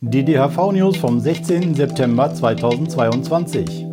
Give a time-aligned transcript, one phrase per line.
[0.00, 1.74] Die DHV-News vom 16.
[1.74, 3.86] September 2022.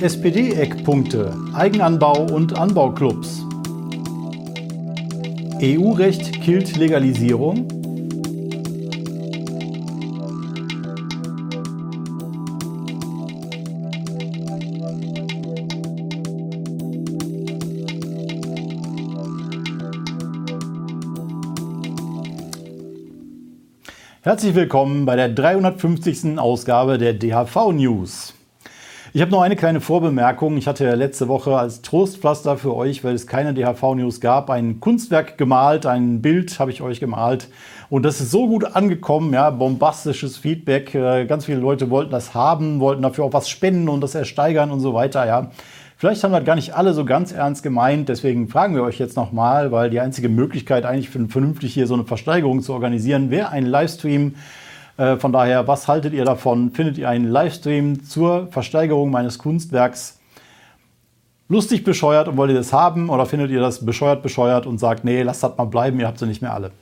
[0.00, 3.44] SPD-Eckpunkte, Eigenanbau und Anbauclubs.
[5.60, 7.81] EU-Recht killt Legalisierung.
[24.24, 26.38] Herzlich willkommen bei der 350.
[26.38, 28.34] Ausgabe der DHV News.
[29.12, 30.56] Ich habe noch eine kleine Vorbemerkung.
[30.58, 34.78] Ich hatte ja letzte Woche als Trostpflaster für euch, weil es keine DHV-News gab, ein
[34.78, 37.48] Kunstwerk gemalt, ein Bild habe ich euch gemalt.
[37.90, 40.94] Und das ist so gut angekommen, ja, bombastisches Feedback.
[40.94, 44.70] Äh, ganz viele Leute wollten das haben, wollten dafür auch was spenden und das ersteigern
[44.70, 45.50] und so weiter, ja.
[46.02, 49.14] Vielleicht haben das gar nicht alle so ganz ernst gemeint, deswegen fragen wir euch jetzt
[49.16, 53.64] nochmal, weil die einzige Möglichkeit eigentlich vernünftig hier so eine Versteigerung zu organisieren wäre ein
[53.64, 54.34] Livestream.
[54.96, 56.72] Äh, von daher, was haltet ihr davon?
[56.72, 60.18] Findet ihr einen Livestream zur Versteigerung meines Kunstwerks
[61.48, 63.08] lustig bescheuert und wollt ihr das haben?
[63.08, 66.18] Oder findet ihr das bescheuert bescheuert und sagt, nee, lasst das mal bleiben, ihr habt
[66.18, 66.72] sie nicht mehr alle?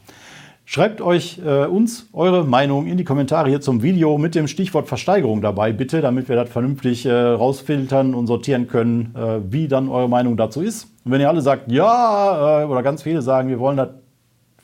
[0.72, 4.86] Schreibt euch äh, uns eure Meinung in die Kommentare hier zum Video mit dem Stichwort
[4.86, 9.88] Versteigerung dabei, bitte, damit wir das vernünftig äh, rausfiltern und sortieren können, äh, wie dann
[9.88, 10.84] eure Meinung dazu ist.
[11.04, 13.88] Und wenn ihr alle sagt, ja, äh, oder ganz viele sagen, wir wollen das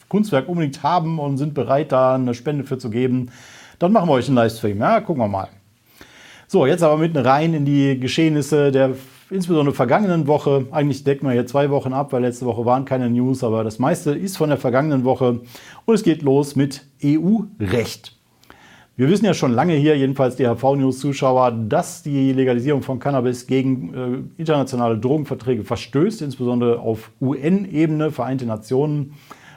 [0.09, 3.33] Kunstwerk unbedingt haben und sind bereit, da eine Spende für zu geben,
[3.81, 4.79] dann machen wir euch einen Livestream.
[4.79, 5.49] Ja, gucken wir mal.
[6.47, 8.95] So, jetzt aber mitten rein in die Geschehnisse der
[9.31, 13.11] insbesondere vergangenen Woche, eigentlich decken wir hier zwei Wochen ab, weil letzte Woche waren keine
[13.11, 15.41] News, aber das meiste ist von der vergangenen Woche
[15.85, 18.17] und es geht los mit EU-Recht.
[18.99, 23.95] Wir wissen ja schon lange hier, jedenfalls die HV-News-Zuschauer, dass die Legalisierung von Cannabis gegen
[23.95, 29.13] äh, internationale Drogenverträge verstößt, insbesondere auf UN-Ebene, Vereinte Nationen,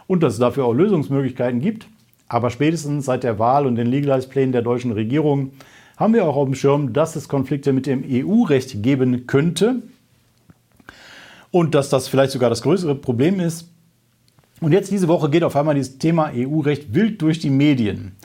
[0.08, 1.88] und dass es dafür auch Lösungsmöglichkeiten gibt.
[2.28, 5.52] Aber spätestens seit der Wahl und den Legalize-Plänen der deutschen Regierung
[6.00, 9.82] haben wir auch auf dem Schirm, dass es Konflikte mit dem EU-Recht geben könnte
[11.52, 13.70] und dass das vielleicht sogar das größere Problem ist.
[14.62, 18.16] Und jetzt diese Woche geht auf einmal dieses Thema EU-Recht wild durch die Medien.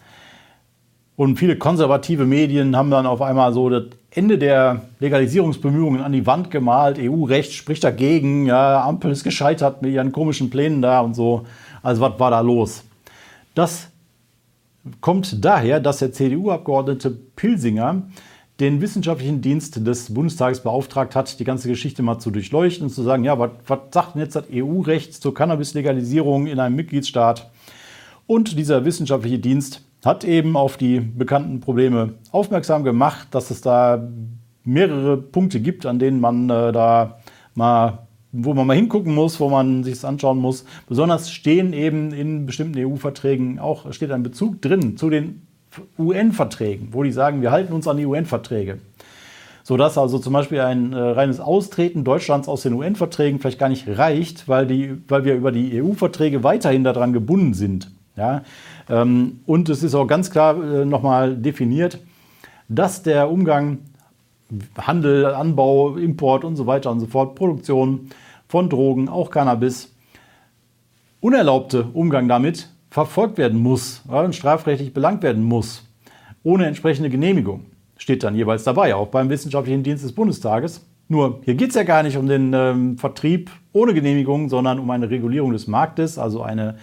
[1.17, 6.27] Und viele konservative Medien haben dann auf einmal so das Ende der Legalisierungsbemühungen an die
[6.27, 6.99] Wand gemalt.
[7.01, 8.47] EU-Recht spricht dagegen.
[8.47, 11.45] Ja, Ampel ist gescheitert mit ihren komischen Plänen da und so.
[11.83, 12.85] Also was war da los?
[13.55, 13.89] Das
[15.01, 18.03] kommt daher, dass der CDU-Abgeordnete Pilsinger
[18.61, 23.03] den wissenschaftlichen Dienst des Bundestages beauftragt hat, die ganze Geschichte mal zu durchleuchten und zu
[23.03, 23.51] sagen, ja, was,
[23.91, 27.51] sagt denn jetzt das EU-Recht zur Cannabis-Legalisierung in einem Mitgliedstaat?
[28.27, 34.09] Und dieser wissenschaftliche Dienst hat eben auf die bekannten Probleme aufmerksam gemacht, dass es da
[34.63, 37.19] mehrere Punkte gibt, an denen man äh, da
[37.55, 38.07] mal
[38.37, 40.65] wo man mal hingucken muss, wo man sich es anschauen muss.
[40.89, 45.47] Besonders stehen eben in bestimmten EU-Verträgen auch steht ein Bezug drin zu den
[45.99, 48.79] UN-Verträgen, wo die sagen, wir halten uns an die UN-Verträge.
[49.63, 53.87] Sodass also zum Beispiel ein äh, reines Austreten Deutschlands aus den UN-Verträgen vielleicht gar nicht
[53.89, 57.91] reicht, weil, die, weil wir über die EU-Verträge weiterhin daran gebunden sind.
[58.17, 58.43] Ja?
[58.91, 61.99] Ähm, und es ist auch ganz klar äh, nochmal definiert,
[62.69, 63.79] dass der Umgang
[64.77, 68.11] Handel, Anbau, Import und so weiter und so fort, Produktion
[68.55, 69.93] von Drogen, auch Cannabis,
[71.19, 75.85] unerlaubte Umgang damit verfolgt werden muss und strafrechtlich belangt werden muss,
[76.45, 77.67] ohne entsprechende Genehmigung.
[77.97, 80.87] Steht dann jeweils dabei, auch beim Wissenschaftlichen Dienst des Bundestages.
[81.09, 84.89] Nur hier geht es ja gar nicht um den ähm, Vertrieb ohne Genehmigung, sondern um
[84.89, 86.77] eine Regulierung des Marktes, also eine,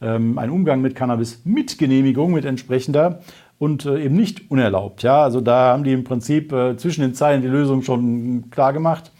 [0.00, 3.18] ähm, einen Umgang mit Cannabis mit Genehmigung, mit entsprechender
[3.58, 5.02] und äh, eben nicht unerlaubt.
[5.02, 8.72] Ja, also da haben die im Prinzip äh, zwischen den Zeilen die Lösung schon klar
[8.72, 9.10] gemacht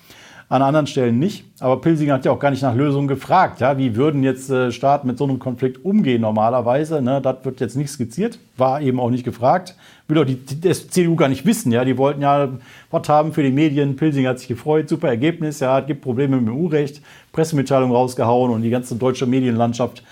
[0.49, 1.45] an anderen Stellen nicht.
[1.59, 3.61] Aber Pilsinger hat ja auch gar nicht nach Lösungen gefragt.
[3.61, 3.79] Ja?
[3.79, 7.03] Wie würden jetzt äh, Staaten mit so einem Konflikt umgehen normalerweise?
[7.03, 7.21] Ne?
[7.21, 9.75] Das wird jetzt nicht skizziert, war eben auch nicht gefragt.
[10.07, 11.73] Will auch die, die CDU gar nicht wissen.
[11.73, 11.85] Ja?
[11.85, 12.49] Die wollten ja
[12.91, 13.97] was haben für die Medien.
[13.97, 15.59] Pilsinger hat sich gefreut, super Ergebnis.
[15.59, 17.03] Ja, es gibt Probleme mit dem EU-Recht,
[17.33, 20.05] Pressemitteilung rausgehauen und die ganze deutsche Medienlandschaft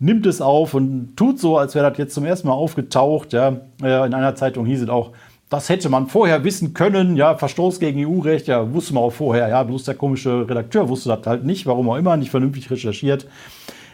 [0.00, 3.34] nimmt es auf und tut so, als wäre das jetzt zum ersten Mal aufgetaucht.
[3.34, 3.60] Ja?
[3.82, 5.12] Äh, in einer Zeitung hieß es auch,
[5.48, 9.48] das hätte man vorher wissen können, ja, Verstoß gegen EU-Recht, ja, wusste man auch vorher,
[9.48, 13.26] ja, bloß der komische Redakteur wusste das halt nicht, warum auch immer, nicht vernünftig recherchiert.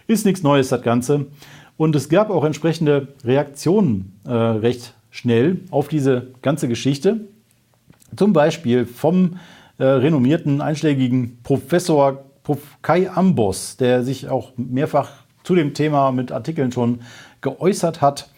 [0.07, 1.27] Ist nichts Neues, das Ganze.
[1.77, 7.21] Und es gab auch entsprechende Reaktionen äh, recht schnell auf diese ganze Geschichte.
[8.17, 9.39] Zum Beispiel vom
[9.79, 12.59] äh, renommierten einschlägigen Professor Prof.
[12.83, 15.11] Kai Ambos, der sich auch mehrfach
[15.45, 17.01] zu dem Thema mit Artikeln schon
[17.41, 18.29] geäußert hat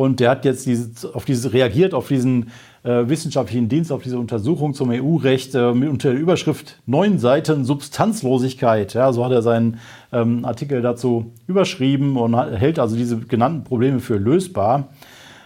[0.00, 2.52] Und der hat jetzt diese, auf diese, reagiert auf diesen
[2.84, 8.94] äh, wissenschaftlichen Dienst, auf diese Untersuchung zum EU-Recht äh, unter der Überschrift neun Seiten Substanzlosigkeit.
[8.94, 9.78] Ja, so hat er seinen
[10.10, 14.88] ähm, Artikel dazu überschrieben und hat, hält also diese genannten Probleme für lösbar.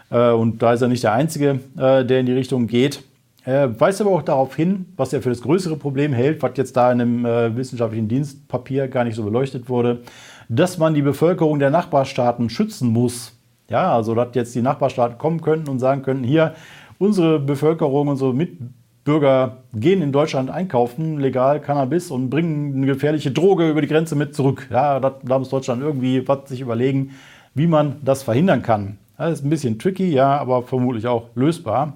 [0.09, 3.03] Äh, und da ist er nicht der Einzige, äh, der in die Richtung geht.
[3.43, 6.77] Er weist aber auch darauf hin, was er für das größere Problem hält, was jetzt
[6.77, 10.03] da in einem äh, wissenschaftlichen Dienstpapier gar nicht so beleuchtet wurde,
[10.49, 13.33] dass man die Bevölkerung der Nachbarstaaten schützen muss.
[13.69, 16.55] Ja, also dass jetzt die Nachbarstaaten kommen könnten und sagen könnten, hier,
[16.99, 23.70] unsere Bevölkerung, unsere Mitbürger gehen in Deutschland einkaufen, legal Cannabis und bringen eine gefährliche Droge
[23.70, 24.69] über die Grenze mit zurück.
[24.70, 27.12] Ja, da, da muss Deutschland irgendwie was sich überlegen,
[27.55, 28.99] wie man das verhindern kann.
[29.16, 31.94] Das ist ein bisschen tricky, ja, aber vermutlich auch lösbar.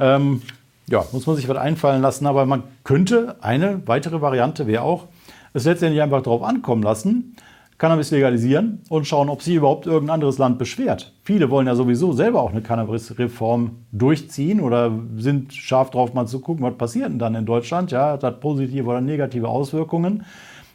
[0.00, 0.42] Ähm,
[0.88, 5.06] ja, muss man sich was einfallen lassen, aber man könnte, eine weitere Variante wäre auch,
[5.52, 7.36] es letztendlich einfach darauf ankommen lassen,
[7.84, 11.12] Cannabis legalisieren und schauen, ob sich überhaupt irgendein anderes Land beschwert.
[11.22, 16.40] Viele wollen ja sowieso selber auch eine Cannabis-Reform durchziehen oder sind scharf drauf, mal zu
[16.40, 17.90] gucken, was passiert denn dann in Deutschland.
[17.90, 20.24] Ja, hat das positive oder negative Auswirkungen.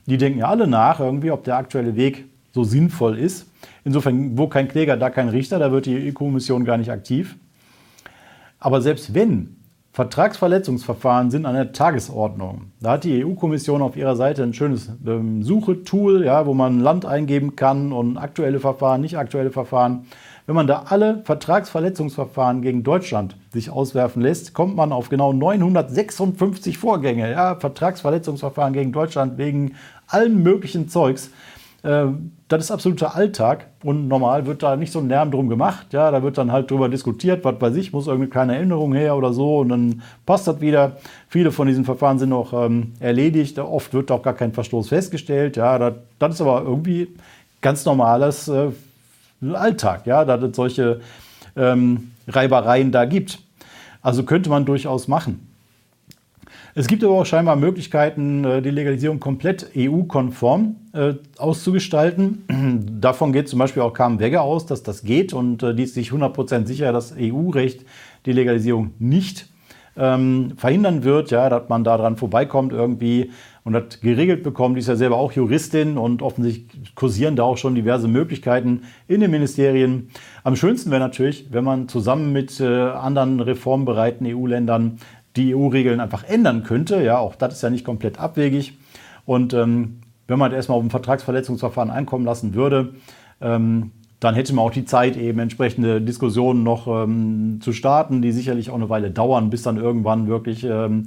[0.06, 3.48] Die denken ja alle nach, irgendwie, ob der aktuelle Weg so sinnvoll ist.
[3.84, 7.38] Insofern, wo kein Kläger, da kein Richter, da wird die EU-Kommission gar nicht aktiv.
[8.60, 9.56] Aber selbst wenn
[9.92, 12.72] Vertragsverletzungsverfahren sind an der Tagesordnung.
[12.80, 17.06] Da hat die EU-Kommission auf ihrer Seite ein schönes ähm, Suchetool, ja, wo man Land
[17.06, 20.06] eingeben kann und aktuelle Verfahren, nicht aktuelle Verfahren.
[20.46, 26.78] Wenn man da alle Vertragsverletzungsverfahren gegen Deutschland sich auswerfen lässt, kommt man auf genau 956
[26.78, 27.30] Vorgänge.
[27.30, 29.76] Ja, Vertragsverletzungsverfahren gegen Deutschland wegen
[30.08, 31.32] allem möglichen Zeugs.
[31.84, 32.06] Äh,
[32.48, 35.94] das ist absoluter Alltag und normal wird da nicht so ein Lärm drum gemacht.
[35.94, 39.16] Ja, da wird dann halt drüber diskutiert, was weiß ich, muss irgendeine kleine Erinnerung her
[39.16, 40.98] oder so und dann passt das wieder.
[41.28, 43.60] Viele von diesen Verfahren sind auch ähm, erledigt.
[43.60, 45.58] Oft wird auch gar kein Verstoß festgestellt.
[45.58, 47.08] Ja, das, das ist aber irgendwie
[47.62, 48.70] ganz normales äh,
[49.54, 51.02] Alltag, ja, dass es solche
[51.56, 53.40] ähm, Reibereien da gibt.
[54.02, 55.49] Also könnte man durchaus machen.
[56.80, 62.46] Es gibt aber auch scheinbar Möglichkeiten, äh, die Legalisierung komplett EU-konform äh, auszugestalten.
[63.02, 65.94] Davon geht zum Beispiel auch Carmen Wegge aus, dass das geht und äh, die ist
[65.94, 67.84] sich 100% sicher, dass EU-Recht
[68.26, 69.50] die Legalisierung nicht
[69.98, 73.31] ähm, verhindern wird, ja, dass man daran vorbeikommt irgendwie
[73.66, 74.78] und das geregelt bekommt.
[74.78, 79.20] Die ist ja selber auch Juristin und offensichtlich kursieren da auch schon diverse Möglichkeiten in
[79.20, 80.10] den Ministerien.
[80.44, 85.00] Am schönsten wäre natürlich, wenn man zusammen mit äh, anderen reformbereiten EU-Ländern
[85.40, 87.02] die EU-Regeln einfach ändern könnte.
[87.02, 88.78] Ja, auch das ist ja nicht komplett abwegig.
[89.26, 92.94] Und ähm, wenn man erstmal auf ein Vertragsverletzungsverfahren einkommen lassen würde,
[93.42, 98.34] ähm, dann hätte man auch die Zeit, eben entsprechende Diskussionen noch ähm, zu starten, die
[98.34, 101.06] sicherlich auch eine Weile dauern, bis dann irgendwann wirklich ähm,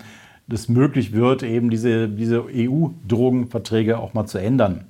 [0.49, 4.87] das möglich wird, eben diese, diese EU-Drogenverträge auch mal zu ändern.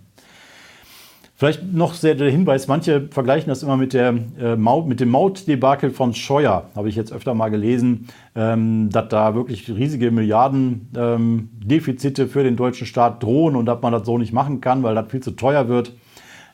[1.42, 5.10] Vielleicht noch sehr der Hinweis, manche vergleichen das immer mit, der, äh, Maut, mit dem
[5.10, 8.06] Mautdebakel von Scheuer, habe ich jetzt öfter mal gelesen,
[8.36, 13.92] ähm, dass da wirklich riesige Milliarden-Defizite ähm, für den deutschen Staat drohen und dass man
[13.92, 15.92] das so nicht machen kann, weil das viel zu teuer wird.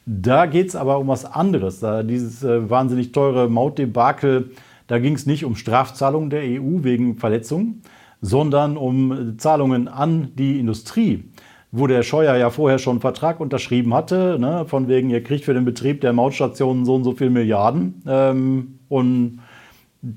[0.06, 1.80] Da geht es aber um was anderes.
[1.80, 4.52] Da dieses äh, wahnsinnig teure Mautdebakel,
[4.86, 7.82] da ging es nicht um Strafzahlungen der EU wegen Verletzungen,
[8.22, 11.24] sondern um Zahlungen an die Industrie
[11.70, 15.44] wo der Scheuer ja vorher schon einen Vertrag unterschrieben hatte, ne, von wegen, ihr kriegt
[15.44, 19.40] für den Betrieb der Mautstationen so und so viel Milliarden ähm, und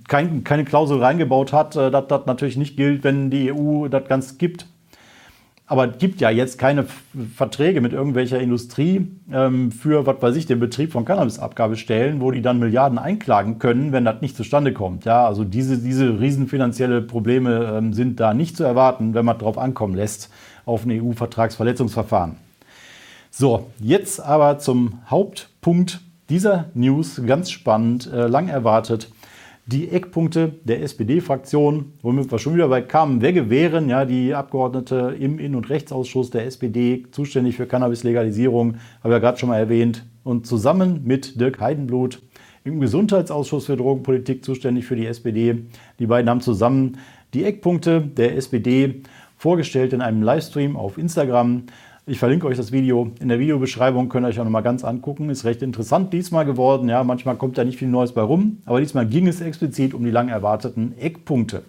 [0.08, 4.08] kein, keine Klausel reingebaut hat, äh, dass das natürlich nicht gilt, wenn die EU das
[4.08, 4.68] ganz gibt.
[5.66, 6.86] Aber es gibt ja jetzt keine
[7.34, 12.42] Verträge mit irgendwelcher Industrie ähm, für, was weiß ich, den Betrieb von Cannabisabgabestellen, wo die
[12.42, 15.06] dann Milliarden einklagen können, wenn das nicht zustande kommt.
[15.06, 19.38] Ja, also diese, diese riesen finanzielle Probleme ähm, sind da nicht zu erwarten, wenn man
[19.38, 20.30] drauf ankommen lässt
[20.66, 22.38] auf ein EU-Vertragsverletzungsverfahren.
[23.30, 29.10] So, jetzt aber zum Hauptpunkt dieser News, ganz spannend, äh, lang erwartet.
[29.68, 35.16] Die Eckpunkte der SPD-Fraktion, womit wir schon wieder bei Carmen Wegge wären, ja, die Abgeordnete
[35.20, 39.60] im Innen- und Rechtsausschuss der SPD, zuständig für Cannabis-Legalisierung, habe ich ja gerade schon mal
[39.60, 42.22] erwähnt, und zusammen mit Dirk Heidenblut
[42.64, 45.64] im Gesundheitsausschuss für Drogenpolitik zuständig für die SPD.
[46.00, 46.98] Die beiden haben zusammen
[47.34, 49.04] die Eckpunkte der SPD
[49.42, 51.64] vorgestellt in einem Livestream auf Instagram.
[52.06, 55.32] Ich verlinke euch das Video in der Videobeschreibung, könnt ihr euch auch nochmal ganz angucken.
[55.32, 56.88] Ist recht interessant diesmal geworden.
[56.88, 60.04] Ja, manchmal kommt da nicht viel Neues bei rum, aber diesmal ging es explizit um
[60.04, 61.64] die lang erwarteten Eckpunkte.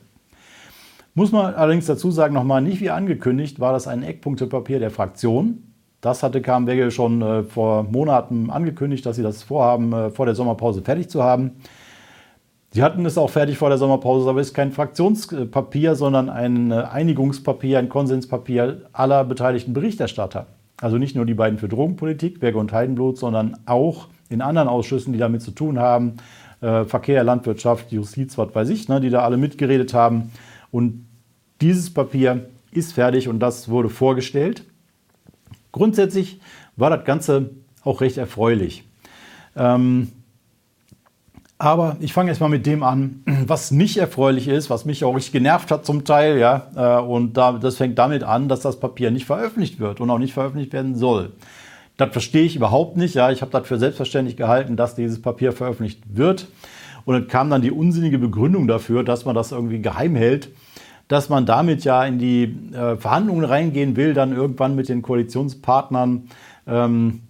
[1.14, 5.62] Muss man allerdings dazu sagen, nochmal nicht wie angekündigt, war das ein Eckpunktepapier der Fraktion.
[6.02, 10.34] Das hatte Wegge schon äh, vor Monaten angekündigt, dass sie das vorhaben, äh, vor der
[10.34, 11.52] Sommerpause fertig zu haben.
[12.74, 16.70] Sie hatten es auch fertig vor der Sommerpause, aber es ist kein Fraktionspapier, sondern ein
[16.70, 20.46] äh, Einigungspapier, ein Konsenspapier aller beteiligten Berichterstatter.
[20.80, 25.12] Also nicht nur die beiden für Drogenpolitik, Berge und Heidenblut, sondern auch in anderen Ausschüssen,
[25.12, 26.14] die damit zu tun haben.
[26.62, 30.32] Äh, Verkehr, Landwirtschaft, Justiz, was weiß ich, ne, die da alle mitgeredet haben.
[30.70, 31.06] Und
[31.60, 34.64] dieses Papier ist fertig und das wurde vorgestellt.
[35.72, 36.40] Grundsätzlich
[36.76, 37.50] war das Ganze
[37.84, 38.84] auch recht erfreulich.
[39.56, 40.08] Ähm,
[41.62, 45.32] aber ich fange erstmal mit dem an, was nicht erfreulich ist, was mich auch richtig
[45.32, 46.66] genervt hat zum Teil, ja.
[46.74, 50.18] Äh, und da, das fängt damit an, dass das Papier nicht veröffentlicht wird und auch
[50.18, 51.30] nicht veröffentlicht werden soll.
[51.98, 53.14] Das verstehe ich überhaupt nicht.
[53.14, 56.48] Ja, ich habe das für selbstverständlich gehalten, dass dieses Papier veröffentlicht wird.
[57.04, 60.48] Und dann kam dann die unsinnige Begründung dafür, dass man das irgendwie geheim hält,
[61.06, 66.28] dass man damit ja in die äh, Verhandlungen reingehen will, dann irgendwann mit den Koalitionspartnern.
[66.66, 67.20] Ähm,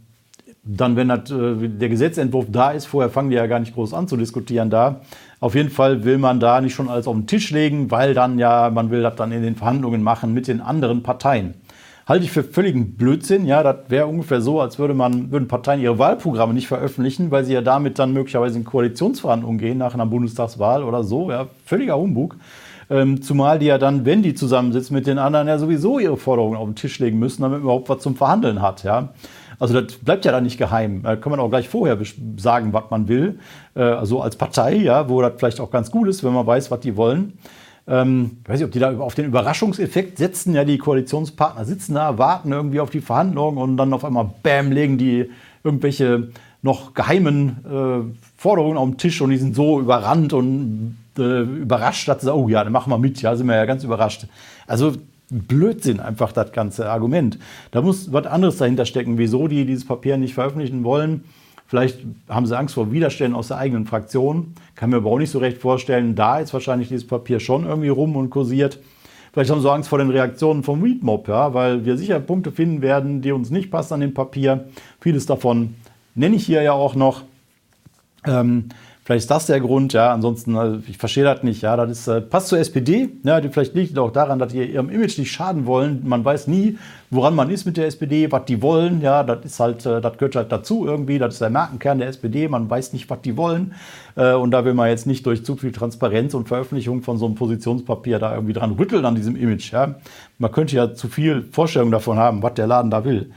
[0.64, 3.95] dann, wenn das, äh, der Gesetzentwurf da ist, vorher fangen die ja gar nicht groß
[3.95, 5.00] an zu diskutieren da.
[5.40, 8.38] Auf jeden Fall will man da nicht schon alles auf den Tisch legen, weil dann
[8.38, 11.54] ja, man will das dann in den Verhandlungen machen mit den anderen Parteien.
[12.07, 13.47] Halte ich für völligen Blödsinn.
[13.47, 17.45] Ja, das wäre ungefähr so, als würde man, würden Parteien ihre Wahlprogramme nicht veröffentlichen, weil
[17.45, 21.31] sie ja damit dann möglicherweise in Koalitionsverhandlungen gehen nach einer Bundestagswahl oder so.
[21.31, 22.37] Ja, völliger Humbug.
[22.90, 26.57] Ähm, zumal die ja dann, wenn die zusammensitzen mit den anderen, ja sowieso ihre Forderungen
[26.57, 28.83] auf den Tisch legen müssen, damit man überhaupt was zum Verhandeln hat.
[28.83, 29.11] Ja.
[29.62, 31.04] Also das bleibt ja dann nicht geheim.
[31.04, 31.97] Da kann man auch gleich vorher
[32.37, 33.38] sagen, was man will.
[33.76, 36.73] Äh, also als Partei, ja, wo das vielleicht auch ganz gut ist, wenn man weiß,
[36.73, 37.35] was die wollen.
[37.87, 40.57] Ähm, ich weiß nicht, ob die da auf den Überraschungseffekt setzen.
[40.57, 44.73] Ja, die Koalitionspartner sitzen da, warten irgendwie auf die Verhandlungen und dann auf einmal, bam,
[44.73, 45.31] legen die
[45.62, 46.31] irgendwelche
[46.62, 52.09] noch geheimen äh, Forderungen auf den Tisch und die sind so überrannt und äh, überrascht,
[52.09, 53.23] dass sie sagen, oh ja, dann machen wir mit.
[53.23, 54.26] Ja, sind wir ja ganz überrascht.
[54.66, 54.95] Also
[55.33, 57.39] Blödsinn einfach das ganze Argument.
[57.71, 61.25] Da muss was anderes dahinter stecken, wieso die dieses Papier nicht veröffentlichen wollen.
[61.67, 64.53] Vielleicht haben sie Angst vor Widerständen aus der eigenen Fraktion.
[64.75, 66.15] Kann mir aber auch nicht so recht vorstellen.
[66.15, 68.79] Da ist wahrscheinlich dieses Papier schon irgendwie rum und kursiert.
[69.33, 72.83] Vielleicht haben sie Angst vor den Reaktionen vom Readmob, ja, weil wir sicher Punkte finden
[72.83, 74.67] werden, die uns nicht passen an dem Papier.
[75.01, 75.75] Vieles davon
[76.15, 77.23] nenne ich hier ja auch noch.
[78.27, 78.69] Ähm,
[79.04, 80.12] Vielleicht ist das der Grund, ja.
[80.12, 81.76] Ansonsten, also ich verstehe das nicht, ja.
[81.76, 83.40] Das ist, äh, passt zur SPD, ja.
[83.40, 86.02] Die, vielleicht liegt es auch daran, dass die ihrem Image nicht schaden wollen.
[86.04, 86.78] Man weiß nie,
[87.11, 89.25] woran man ist mit der SPD, was die wollen, ja.
[89.25, 91.18] Das ist halt, äh, das gehört halt dazu irgendwie.
[91.18, 92.47] Das ist der Markenkern der SPD.
[92.47, 93.75] Man weiß nicht, was die wollen.
[94.14, 97.26] Äh, und da will man jetzt nicht durch zu viel Transparenz und Veröffentlichung von so
[97.26, 99.97] einem Positionspapier da irgendwie dran rütteln an diesem Image, ja.
[100.38, 103.32] Man könnte ja zu viel Vorstellung davon haben, was der Laden da will.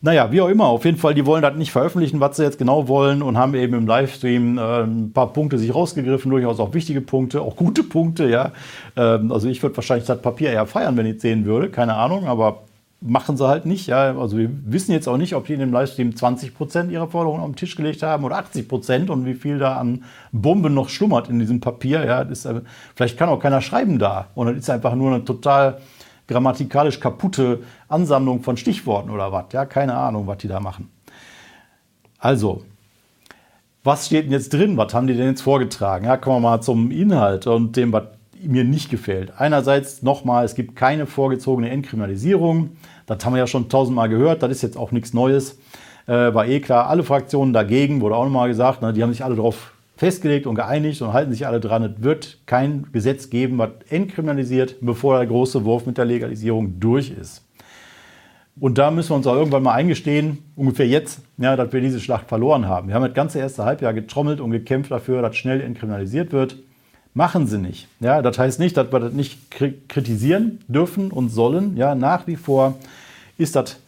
[0.00, 2.58] Naja, wie auch immer, auf jeden Fall, die wollen das nicht veröffentlichen, was sie jetzt
[2.58, 6.72] genau wollen und haben eben im Livestream äh, ein paar Punkte sich rausgegriffen, durchaus auch
[6.72, 8.52] wichtige Punkte, auch gute Punkte, ja.
[8.96, 11.94] Ähm, also ich würde wahrscheinlich das Papier eher feiern, wenn ich es sehen würde, keine
[11.94, 12.62] Ahnung, aber
[13.00, 14.16] machen sie halt nicht, ja.
[14.16, 17.40] Also wir wissen jetzt auch nicht, ob die in dem Livestream 20 Prozent ihrer Forderungen
[17.40, 20.90] auf den Tisch gelegt haben oder 80 Prozent und wie viel da an Bomben noch
[20.90, 22.22] schlummert in diesem Papier, ja.
[22.22, 22.60] Das ist, äh,
[22.94, 25.78] vielleicht kann auch keiner schreiben da und das ist einfach nur eine total
[26.28, 29.46] grammatikalisch kaputte Ansammlung von Stichworten oder was.
[29.52, 30.90] Ja, keine Ahnung, was die da machen.
[32.18, 32.62] Also,
[33.82, 34.76] was steht denn jetzt drin?
[34.76, 36.04] Was haben die denn jetzt vorgetragen?
[36.04, 38.04] Ja, kommen wir mal zum Inhalt und dem, was
[38.40, 39.32] mir nicht gefällt.
[39.38, 42.76] Einerseits nochmal, es gibt keine vorgezogene Entkriminalisierung.
[43.06, 44.42] Das haben wir ja schon tausendmal gehört.
[44.42, 45.58] Das ist jetzt auch nichts Neues.
[46.06, 46.88] Äh, war eh klar.
[46.88, 48.82] Alle Fraktionen dagegen, wurde auch nochmal gesagt.
[48.82, 51.82] Ne, die haben sich alle darauf festgelegt und geeinigt und halten sich alle dran.
[51.82, 57.10] Es wird kein Gesetz geben, was entkriminalisiert, bevor der große Wurf mit der Legalisierung durch
[57.10, 57.44] ist.
[58.60, 61.98] Und da müssen wir uns auch irgendwann mal eingestehen, ungefähr jetzt, ja, dass wir diese
[61.98, 62.88] Schlacht verloren haben.
[62.88, 66.56] Wir haben das ganze erste Halbjahr getrommelt und gekämpft dafür, dass schnell entkriminalisiert wird.
[67.12, 67.88] Machen sie nicht.
[67.98, 71.76] Ja, das heißt nicht, dass wir das nicht kritisieren dürfen und sollen.
[71.76, 72.76] Ja, nach wie vor
[73.36, 73.80] ist das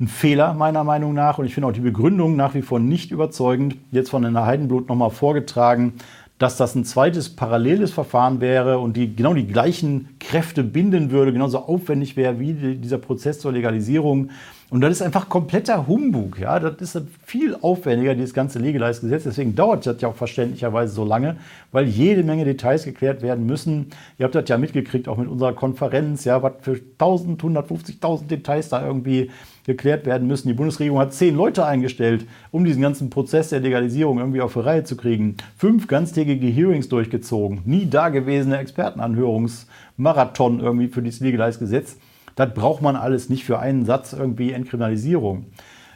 [0.00, 3.12] ein Fehler meiner Meinung nach und ich finde auch die Begründung nach wie vor nicht
[3.12, 3.76] überzeugend.
[3.92, 5.94] Jetzt von Herrn Heidenblut nochmal vorgetragen,
[6.38, 11.32] dass das ein zweites paralleles Verfahren wäre und die genau die gleichen Kräfte binden würde,
[11.32, 14.30] genauso aufwendig wäre wie dieser Prozess zur Legalisierung.
[14.68, 16.40] Und das ist einfach kompletter Humbug.
[16.40, 16.58] Ja?
[16.58, 19.22] Das ist viel aufwendiger, dieses ganze Legalize-Gesetz.
[19.22, 21.36] Deswegen dauert das ja auch verständlicherweise so lange,
[21.70, 23.90] weil jede Menge Details geklärt werden müssen.
[24.18, 28.70] Ihr habt das ja mitgekriegt, auch mit unserer Konferenz, ja, was für 1000, 150.000 Details
[28.70, 29.30] da irgendwie
[29.64, 30.48] geklärt werden müssen.
[30.48, 34.60] Die Bundesregierung hat zehn Leute eingestellt, um diesen ganzen Prozess der Legalisierung irgendwie auf die
[34.60, 35.36] Reihe zu kriegen.
[35.56, 37.62] Fünf ganztägige Hearings durchgezogen.
[37.64, 41.96] Nie dagewesene Expertenanhörungsmarathon irgendwie für dieses Legalize-Gesetz.
[42.36, 45.46] Das braucht man alles nicht für einen Satz irgendwie Entkriminalisierung.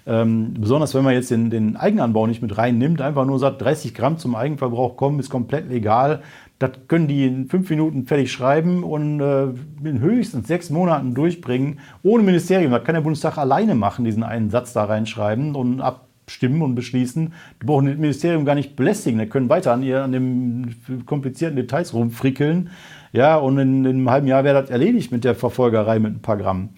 [0.06, 3.92] Ähm, besonders wenn man jetzt den, den, Eigenanbau nicht mit reinnimmt, einfach nur sagt, 30
[3.92, 6.22] Gramm zum Eigenverbrauch kommen, ist komplett legal.
[6.58, 9.44] Das können die in fünf Minuten fertig schreiben und äh,
[9.84, 12.72] in höchstens sechs Monaten durchbringen, ohne Ministerium.
[12.72, 17.32] Das kann der Bundestag alleine machen, diesen einen Satz da reinschreiben und abstimmen und beschließen.
[17.62, 19.20] Die brauchen das Ministerium gar nicht belästigen.
[19.20, 20.74] Die können weiter an, an den
[21.06, 22.70] komplizierten Details rumfrickeln.
[23.12, 26.22] Ja, und in, in einem halben Jahr wäre das erledigt mit der Verfolgerei mit ein
[26.22, 26.70] paar Gramm.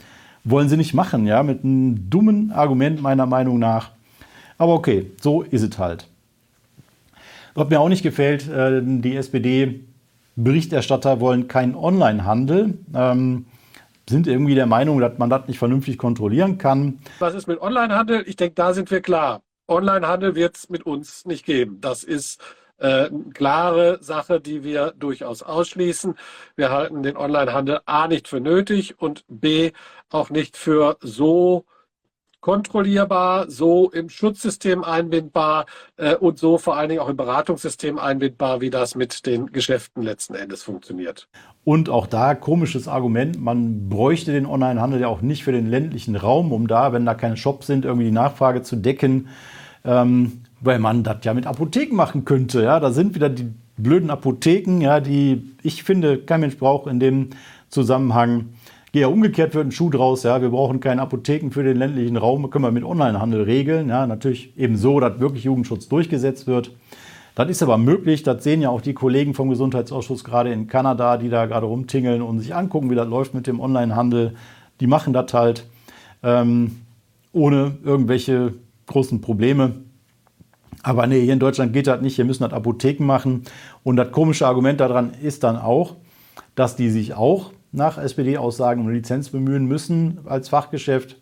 [0.44, 3.92] Wollen sie nicht machen, ja, mit einem dummen Argument meiner Meinung nach.
[4.58, 6.06] Aber okay, so ist es halt.
[7.54, 12.78] Was mir auch nicht gefällt, äh, die SPD-Berichterstatter wollen keinen Onlinehandel.
[12.94, 13.46] Ähm,
[14.08, 16.98] sind irgendwie der Meinung, dass man das nicht vernünftig kontrollieren kann.
[17.20, 18.24] Was ist mit Onlinehandel?
[18.26, 19.42] Ich denke, da sind wir klar.
[19.68, 21.80] Onlinehandel wird es mit uns nicht geben.
[21.80, 22.40] Das ist
[22.78, 26.14] äh, eine klare Sache, die wir durchaus ausschließen.
[26.56, 29.70] Wir halten den Onlinehandel A nicht für nötig und B
[30.10, 31.64] auch nicht für so
[32.40, 35.66] kontrollierbar, so im Schutzsystem einbindbar
[35.96, 40.02] äh, und so vor allen Dingen auch im Beratungssystem einbindbar, wie das mit den Geschäften
[40.02, 41.28] letzten Endes funktioniert.
[41.64, 46.16] Und auch da komisches Argument, man bräuchte den Onlinehandel ja auch nicht für den ländlichen
[46.16, 49.28] Raum, um da, wenn da keine Shops sind, irgendwie die Nachfrage zu decken.
[49.84, 52.62] Ähm, weil man das ja mit Apotheken machen könnte.
[52.62, 57.00] Ja, da sind wieder die blöden Apotheken, ja, die ich finde kein Mensch braucht in
[57.00, 57.30] dem
[57.68, 58.50] Zusammenhang.
[58.92, 60.24] Ja, umgekehrt wird ein Schuh draus.
[60.24, 63.88] Ja, wir brauchen keine Apotheken für den ländlichen Raum, können wir mit Onlinehandel regeln.
[63.88, 66.72] Ja, natürlich eben so, dass wirklich Jugendschutz durchgesetzt wird.
[67.36, 68.24] Das ist aber möglich.
[68.24, 72.20] Das sehen ja auch die Kollegen vom Gesundheitsausschuss gerade in Kanada, die da gerade rumtingeln
[72.20, 74.34] und sich angucken, wie das läuft mit dem Onlinehandel.
[74.80, 75.66] Die machen das halt
[76.24, 76.80] ähm,
[77.32, 78.54] ohne irgendwelche
[78.86, 79.76] großen Probleme.
[80.82, 82.16] Aber nee, hier in Deutschland geht das nicht.
[82.16, 83.44] Hier müssen das Apotheken machen.
[83.84, 85.94] Und das komische Argument daran ist dann auch,
[86.56, 91.16] dass die sich auch nach SPD-Aussagen um Lizenz bemühen müssen als Fachgeschäft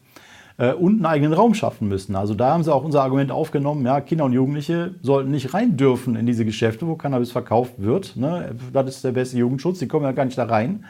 [0.59, 2.17] äh, und einen eigenen Raum schaffen müssen.
[2.17, 5.76] Also da haben sie auch unser Argument aufgenommen, ja, Kinder und Jugendliche sollten nicht rein
[5.76, 8.17] dürfen in diese Geschäfte, wo Cannabis verkauft wird.
[8.17, 8.55] Ne?
[8.73, 10.85] Das ist der beste Jugendschutz, die kommen ja gar nicht da rein.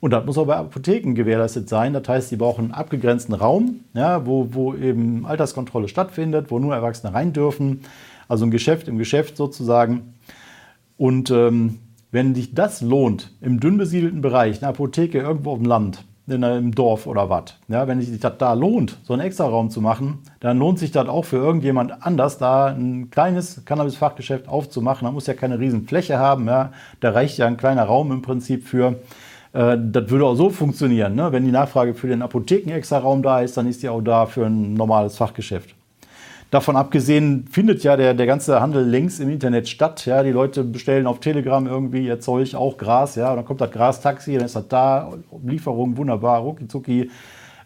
[0.00, 1.94] Und das muss auch bei Apotheken gewährleistet sein.
[1.94, 6.74] Das heißt, sie brauchen einen abgegrenzten Raum, ja, wo, wo eben Alterskontrolle stattfindet, wo nur
[6.74, 7.80] Erwachsene rein dürfen.
[8.28, 10.14] Also ein Geschäft im Geschäft sozusagen.
[10.98, 11.78] Und ähm,
[12.14, 16.44] wenn sich das lohnt, im dünn besiedelten Bereich, eine Apotheke irgendwo auf dem Land, in
[16.44, 19.80] einem Dorf oder was, ja, wenn sich das da lohnt, so einen extra Raum zu
[19.80, 25.06] machen, dann lohnt sich das auch für irgendjemand anders, da ein kleines Cannabis-Fachgeschäft aufzumachen.
[25.06, 26.46] Da muss ja keine riesen Fläche haben.
[26.46, 26.72] Ja.
[27.00, 29.00] Da reicht ja ein kleiner Raum im Prinzip für.
[29.52, 31.16] Äh, das würde auch so funktionieren.
[31.16, 31.32] Ne?
[31.32, 34.74] Wenn die Nachfrage für den Apotheken-Extra-Raum da ist, dann ist die auch da für ein
[34.74, 35.73] normales Fachgeschäft.
[36.50, 40.06] Davon abgesehen findet ja der, der ganze Handel längst im Internet statt.
[40.06, 43.16] Ja, die Leute bestellen auf Telegram irgendwie ihr Zeug, auch Gras.
[43.16, 45.12] Ja, dann kommt das Grastaxi, dann ist das da,
[45.44, 47.10] Lieferung, wunderbar, rucki zucki.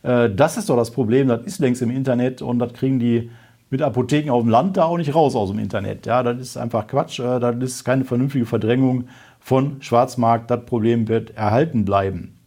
[0.02, 3.30] Äh, das ist doch das Problem, das ist längst im Internet und das kriegen die
[3.70, 6.06] mit Apotheken auf dem Land da auch nicht raus aus dem Internet.
[6.06, 9.08] Ja, das ist einfach Quatsch, äh, das ist keine vernünftige Verdrängung
[9.40, 10.50] von Schwarzmarkt.
[10.50, 12.37] Das Problem wird erhalten bleiben.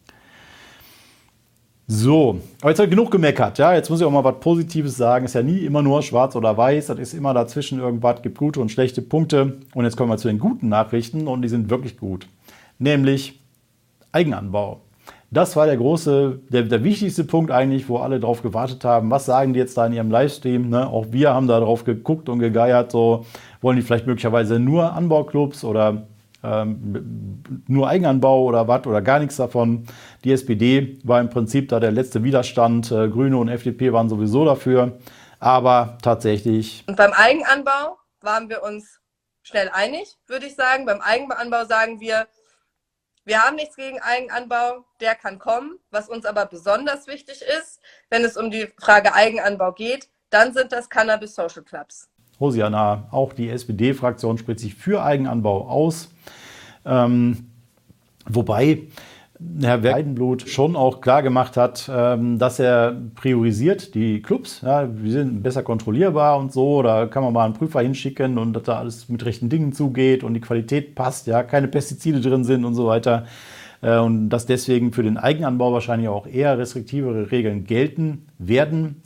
[1.94, 3.58] So, aber jetzt ich genug gemeckert.
[3.58, 3.74] Ja?
[3.74, 5.26] Jetzt muss ich auch mal was Positives sagen.
[5.26, 6.88] Ist ja nie immer nur schwarz oder weiß.
[6.88, 8.22] Das ist immer dazwischen irgendwas.
[8.22, 9.58] Gibt gute und schlechte Punkte.
[9.76, 12.28] Und jetzt kommen wir zu den guten Nachrichten und die sind wirklich gut.
[12.80, 13.42] Nämlich
[14.14, 14.80] Eigenanbau.
[15.32, 19.12] Das war der große, der, der wichtigste Punkt eigentlich, wo alle drauf gewartet haben.
[19.12, 20.70] Was sagen die jetzt da in ihrem Livestream?
[20.70, 20.88] Ne?
[20.88, 22.94] Auch wir haben da drauf geguckt und gegeiert.
[22.94, 23.26] So,
[23.62, 26.08] wollen die vielleicht möglicherweise nur Anbauclubs oder
[26.44, 29.88] ähm, nur Eigenanbau oder was oder gar nichts davon.
[30.24, 32.92] Die SPD war im Prinzip da der letzte Widerstand.
[32.92, 34.98] Äh, Grüne und FDP waren sowieso dafür.
[35.40, 36.84] Aber tatsächlich.
[36.88, 39.00] Und beim Eigenanbau waren wir uns
[39.44, 40.86] schnell einig, würde ich sagen.
[40.86, 42.28] Beim Eigenanbau sagen wir,
[43.24, 45.80] wir haben nichts gegen Eigenanbau, der kann kommen.
[45.92, 50.72] Was uns aber besonders wichtig ist, wenn es um die Frage Eigenanbau geht, dann sind
[50.72, 52.11] das Cannabis Social Clubs.
[52.42, 56.12] Hosiana, auch die SPD-Fraktion spricht sich für Eigenanbau aus.
[56.86, 57.46] Ähm,
[58.28, 58.80] wobei
[59.62, 64.62] Herr Weidenblut schon auch klar gemacht hat, ähm, dass er priorisiert die Clubs.
[64.62, 66.84] Ja, die sind besser kontrollierbar und so.
[66.84, 70.24] Da kann man mal einen Prüfer hinschicken und dass da alles mit rechten Dingen zugeht
[70.24, 73.26] und die Qualität passt, ja, keine Pestizide drin sind und so weiter.
[73.82, 79.02] Äh, und dass deswegen für den Eigenanbau wahrscheinlich auch eher restriktivere Regeln gelten werden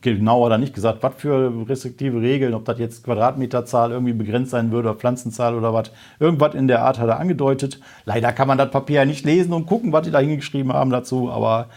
[0.00, 4.70] genau oder nicht gesagt, was für restriktive Regeln, ob das jetzt Quadratmeterzahl irgendwie begrenzt sein
[4.70, 5.90] würde oder Pflanzenzahl oder was.
[6.20, 7.80] Irgendwas in der Art hat er angedeutet.
[8.04, 10.90] Leider kann man das Papier ja nicht lesen und gucken, was die da hingeschrieben haben
[10.90, 11.68] dazu, aber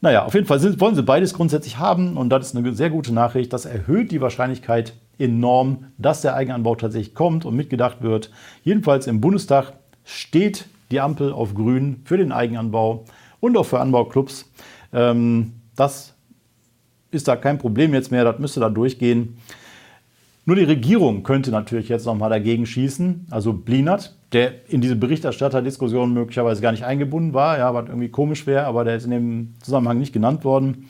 [0.00, 3.12] naja, auf jeden Fall wollen sie beides grundsätzlich haben und das ist eine sehr gute
[3.12, 3.52] Nachricht.
[3.52, 8.30] Das erhöht die Wahrscheinlichkeit enorm, dass der Eigenanbau tatsächlich kommt und mitgedacht wird.
[8.62, 9.72] Jedenfalls im Bundestag
[10.04, 13.04] steht die Ampel auf grün für den Eigenanbau
[13.40, 14.50] und auch für Anbauclubs.
[14.92, 16.14] Ähm, das
[17.10, 19.38] ist da kein Problem jetzt mehr, das müsste da durchgehen.
[20.44, 23.26] Nur die Regierung könnte natürlich jetzt nochmal dagegen schießen.
[23.30, 28.46] Also Blinert, der in diese Berichterstatterdiskussion möglicherweise gar nicht eingebunden war, ja, was irgendwie komisch
[28.46, 30.88] wäre, aber der ist in dem Zusammenhang nicht genannt worden.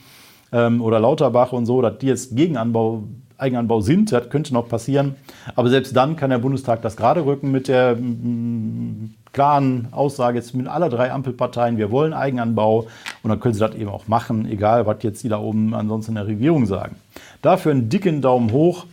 [0.53, 3.03] Ähm, oder Lauterbach und so, dass die jetzt gegen Anbau
[3.39, 4.11] Eigenanbau sind.
[4.11, 5.15] Das könnte noch passieren.
[5.55, 10.53] Aber selbst dann kann der Bundestag das gerade rücken mit der mm, klaren Aussage jetzt
[10.53, 12.87] mit aller drei Ampelparteien, wir wollen Eigenanbau.
[13.23, 16.11] Und dann können sie das eben auch machen, egal was jetzt die da oben ansonsten
[16.11, 16.95] in der Regierung sagen.
[17.41, 18.85] Dafür einen dicken Daumen hoch.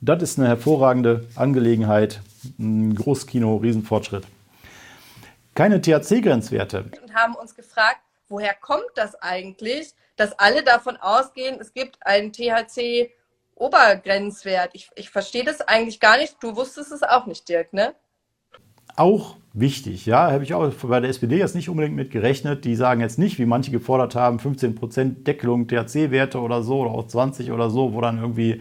[0.00, 2.20] Das ist eine hervorragende Angelegenheit.
[2.58, 4.24] Ein Großkino, Riesenfortschritt.
[5.54, 6.84] Keine THC-Grenzwerte.
[7.02, 12.32] Und haben uns gefragt, woher kommt das eigentlich, dass alle davon ausgehen, es gibt einen
[12.32, 14.70] THC-Obergrenzwert.
[14.74, 16.36] Ich, ich verstehe das eigentlich gar nicht.
[16.40, 17.94] Du wusstest es auch nicht, Dirk, ne?
[18.96, 22.64] Auch wichtig, ja, habe ich auch bei der SPD jetzt nicht unbedingt mit gerechnet.
[22.64, 27.06] Die sagen jetzt nicht, wie manche gefordert haben, 15% Deckelung THC-Werte oder so oder auch
[27.06, 28.60] 20 oder so, wo dann irgendwie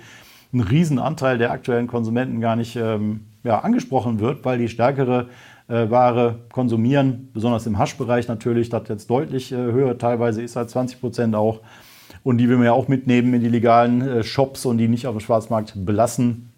[0.54, 5.28] ein Riesenanteil der aktuellen Konsumenten gar nicht ähm, ja, angesprochen wird, weil die stärkere
[5.68, 10.72] äh, Ware konsumieren, besonders im Haschbereich natürlich, das jetzt deutlich äh, höher teilweise ist als
[10.72, 11.62] 20 Prozent auch.
[12.24, 15.08] Und die will man ja auch mitnehmen in die legalen äh, Shops und die nicht
[15.08, 16.49] auf dem Schwarzmarkt belassen.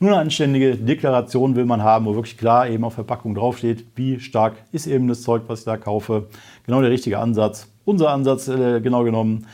[0.00, 4.20] Nur eine anständige Deklaration will man haben, wo wirklich klar eben auf Verpackung draufsteht, wie
[4.20, 6.28] stark ist eben das Zeug, was ich da kaufe.
[6.66, 7.68] Genau der richtige Ansatz.
[7.84, 9.46] Unser Ansatz äh, genau genommen.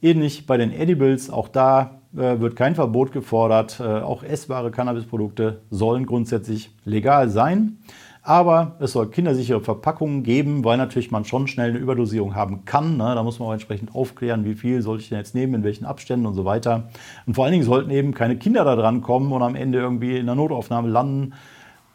[0.00, 3.80] Ähnlich bei den Edibles, auch da äh, wird kein Verbot gefordert.
[3.80, 7.78] Äh, auch essbare Cannabisprodukte sollen grundsätzlich legal sein.
[8.26, 12.96] Aber es soll kindersichere Verpackungen geben, weil natürlich man schon schnell eine Überdosierung haben kann.
[12.96, 13.14] Ne?
[13.14, 15.84] Da muss man auch entsprechend aufklären, wie viel soll ich denn jetzt nehmen, in welchen
[15.84, 16.88] Abständen und so weiter.
[17.26, 20.16] Und vor allen Dingen sollten eben keine Kinder da dran kommen und am Ende irgendwie
[20.16, 21.34] in der Notaufnahme landen.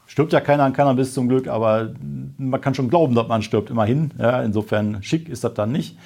[0.06, 1.96] Stirbt ja keiner an Cannabis zum Glück, aber
[2.38, 4.12] man kann schon glauben, dass man stirbt, immerhin.
[4.20, 5.98] Ja, insofern schick ist das dann nicht.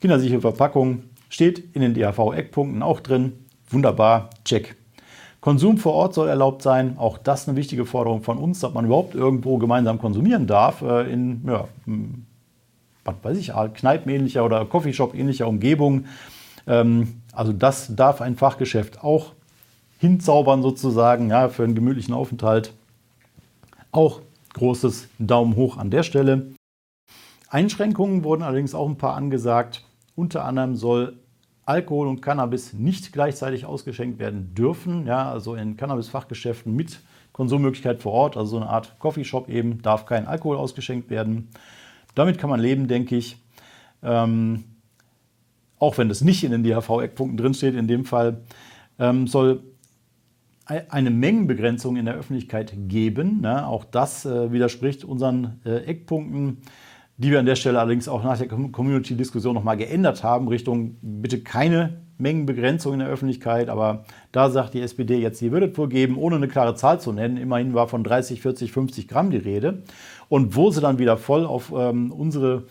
[0.00, 3.34] Kindersichere Verpackung steht in den DHV-Eckpunkten auch drin.
[3.68, 4.79] Wunderbar, check.
[5.40, 6.98] Konsum vor Ort soll erlaubt sein.
[6.98, 10.82] Auch das eine wichtige Forderung von uns, dass man überhaupt irgendwo gemeinsam konsumieren darf.
[10.82, 11.68] Äh, in, ja,
[13.04, 16.04] was weiß ich, Kneipenähnlicher oder Coffeeshop-ähnlicher Umgebung.
[16.66, 19.32] Ähm, also das darf ein Fachgeschäft auch
[19.98, 22.72] hinzaubern sozusagen, ja, für einen gemütlichen Aufenthalt.
[23.92, 24.20] Auch
[24.54, 26.46] großes Daumen hoch an der Stelle.
[27.48, 29.84] Einschränkungen wurden allerdings auch ein paar angesagt.
[30.14, 31.16] Unter anderem soll
[31.64, 35.06] Alkohol und Cannabis nicht gleichzeitig ausgeschenkt werden dürfen.
[35.06, 37.00] Ja, also in Cannabis-Fachgeschäften mit
[37.32, 41.48] Konsummöglichkeit vor Ort, also so eine Art Coffeeshop eben, darf kein Alkohol ausgeschenkt werden.
[42.14, 43.36] Damit kann man leben, denke ich.
[44.02, 44.64] Ähm,
[45.78, 48.42] auch wenn das nicht in den DHV-Eckpunkten drinsteht, in dem Fall
[48.98, 49.62] ähm, soll
[50.66, 53.40] eine Mengenbegrenzung in der Öffentlichkeit geben.
[53.40, 53.66] Ne?
[53.66, 56.58] Auch das äh, widerspricht unseren äh, Eckpunkten
[57.20, 61.42] die wir an der Stelle allerdings auch nach der Community-Diskussion nochmal geändert haben, Richtung bitte
[61.42, 63.68] keine Mengenbegrenzung in der Öffentlichkeit.
[63.68, 66.98] Aber da sagt die SPD jetzt, sie würde es wohl geben, ohne eine klare Zahl
[66.98, 67.36] zu nennen.
[67.36, 69.82] Immerhin war von 30, 40, 50 Gramm die Rede.
[70.30, 72.64] Und wo sie dann wieder voll auf ähm, unsere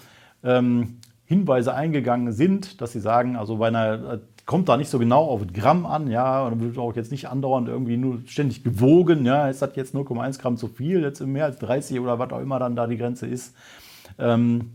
[0.44, 4.98] ähm, Hinweise eingegangen sind, dass sie sagen, also bei einer äh, kommt da nicht so
[4.98, 9.28] genau auf Gramm an, ja, und wird auch jetzt nicht andauernd irgendwie nur ständig gewogen,
[9.28, 12.42] ja, ist das jetzt 0,1 Gramm zu viel, jetzt mehr als 30 oder was auch
[12.42, 13.54] immer dann da die Grenze ist.
[14.20, 14.72] Ähm,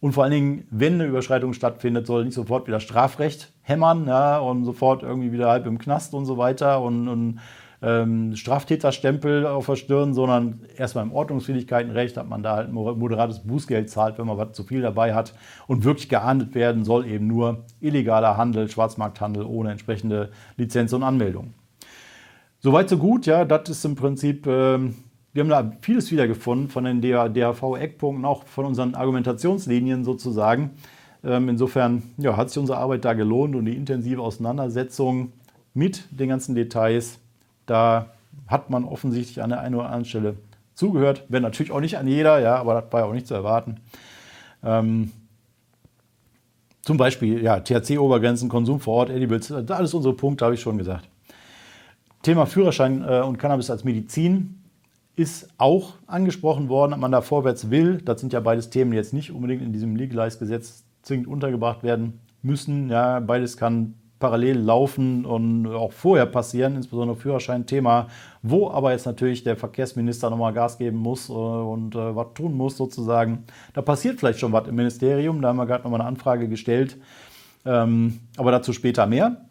[0.00, 4.38] und vor allen Dingen, wenn eine Überschreitung stattfindet, soll nicht sofort wieder Strafrecht hämmern ja,
[4.38, 7.40] und sofort irgendwie wieder halb im Knast und so weiter und, und
[7.84, 13.90] ähm, Straftäterstempel auf der Stirn, sondern erstmal im Ordnungswidrigkeitenrecht, dass man da halt moderates Bußgeld
[13.90, 15.34] zahlt, wenn man was zu viel dabei hat.
[15.66, 21.54] Und wirklich geahndet werden soll eben nur illegaler Handel, Schwarzmarkthandel ohne entsprechende Lizenz und Anmeldung.
[22.60, 24.94] Soweit so gut, ja, das ist im Prinzip ähm,
[25.34, 30.70] wir haben da vieles wiedergefunden von den DAV-Eckpunkten, auch von unseren Argumentationslinien sozusagen.
[31.24, 35.32] Ähm, insofern ja, hat sich unsere Arbeit da gelohnt und die intensive Auseinandersetzung
[35.74, 37.18] mit den ganzen Details,
[37.66, 38.10] da
[38.46, 40.36] hat man offensichtlich an der einen oder anderen Stelle
[40.74, 41.24] zugehört.
[41.28, 43.78] Wenn natürlich auch nicht an jeder, ja, aber das war ja auch nicht zu erwarten.
[44.62, 45.10] Ähm,
[46.82, 51.08] zum Beispiel ja, THC-Obergrenzen, Konsum vor Ort, Edibles, alles unsere Punkte, habe ich schon gesagt.
[52.22, 54.60] Thema Führerschein äh, und Cannabis als Medizin
[55.16, 57.98] ist auch angesprochen worden, ob man da vorwärts will.
[57.98, 62.20] Das sind ja beides Themen, die jetzt nicht unbedingt in diesem Legalize-Gesetz zwingend untergebracht werden
[62.42, 62.90] müssen.
[62.90, 68.08] Ja, beides kann parallel laufen und auch vorher passieren, insbesondere Führerschein-Thema,
[68.42, 72.54] wo aber jetzt natürlich der Verkehrsminister nochmal Gas geben muss äh, und äh, was tun
[72.54, 73.44] muss sozusagen.
[73.74, 76.96] Da passiert vielleicht schon was im Ministerium, da haben wir gerade nochmal eine Anfrage gestellt,
[77.66, 79.44] ähm, aber dazu später mehr.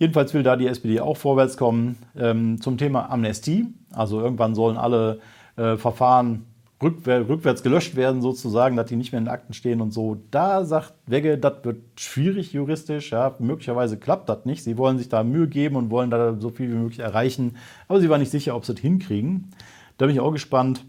[0.00, 1.98] Jedenfalls will da die SPD auch vorwärts kommen.
[2.16, 3.66] Ähm, zum Thema Amnestie.
[3.92, 5.20] Also irgendwann sollen alle
[5.56, 6.46] äh, Verfahren
[6.82, 10.16] rückwär rückwärts gelöscht werden, sozusagen, dass die nicht mehr in den Akten stehen und so.
[10.30, 13.12] Da sagt Wegge, das wird schwierig juristisch.
[13.12, 14.64] Ja, möglicherweise klappt das nicht.
[14.64, 17.58] Sie wollen sich da Mühe geben und wollen da so viel wie möglich erreichen.
[17.86, 19.50] Aber sie waren nicht sicher, ob sie das hinkriegen.
[19.98, 20.86] Da bin ich auch gespannt.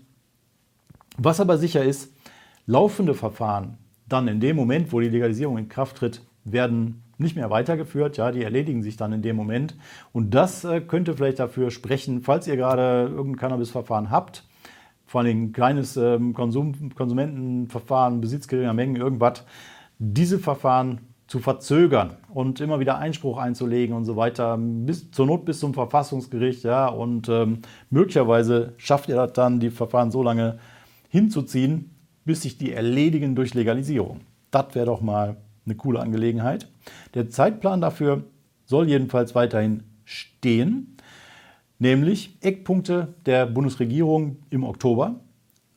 [1.17, 2.13] Was aber sicher ist,
[2.65, 7.49] laufende Verfahren dann in dem Moment, wo die Legalisierung in Kraft tritt, werden nicht mehr
[7.49, 9.75] weitergeführt, ja, die erledigen sich dann in dem Moment.
[10.11, 14.43] Und das äh, könnte vielleicht dafür sprechen, falls ihr gerade irgendein Cannabisverfahren habt,
[15.05, 19.45] vor allem kleines ähm, Konsum, Konsumentenverfahren, Besitz geringer Mengen, irgendwas,
[19.99, 25.45] diese Verfahren zu verzögern und immer wieder Einspruch einzulegen und so weiter, bis zur Not
[25.45, 30.59] bis zum Verfassungsgericht, ja, und ähm, möglicherweise schafft ihr das dann, die Verfahren so lange
[31.07, 31.91] hinzuziehen,
[32.25, 34.21] bis sich die erledigen durch Legalisierung.
[34.49, 36.70] Das wäre doch mal eine coole Angelegenheit.
[37.13, 38.23] Der Zeitplan dafür
[38.65, 40.97] soll jedenfalls weiterhin stehen,
[41.79, 45.19] nämlich Eckpunkte der Bundesregierung im Oktober,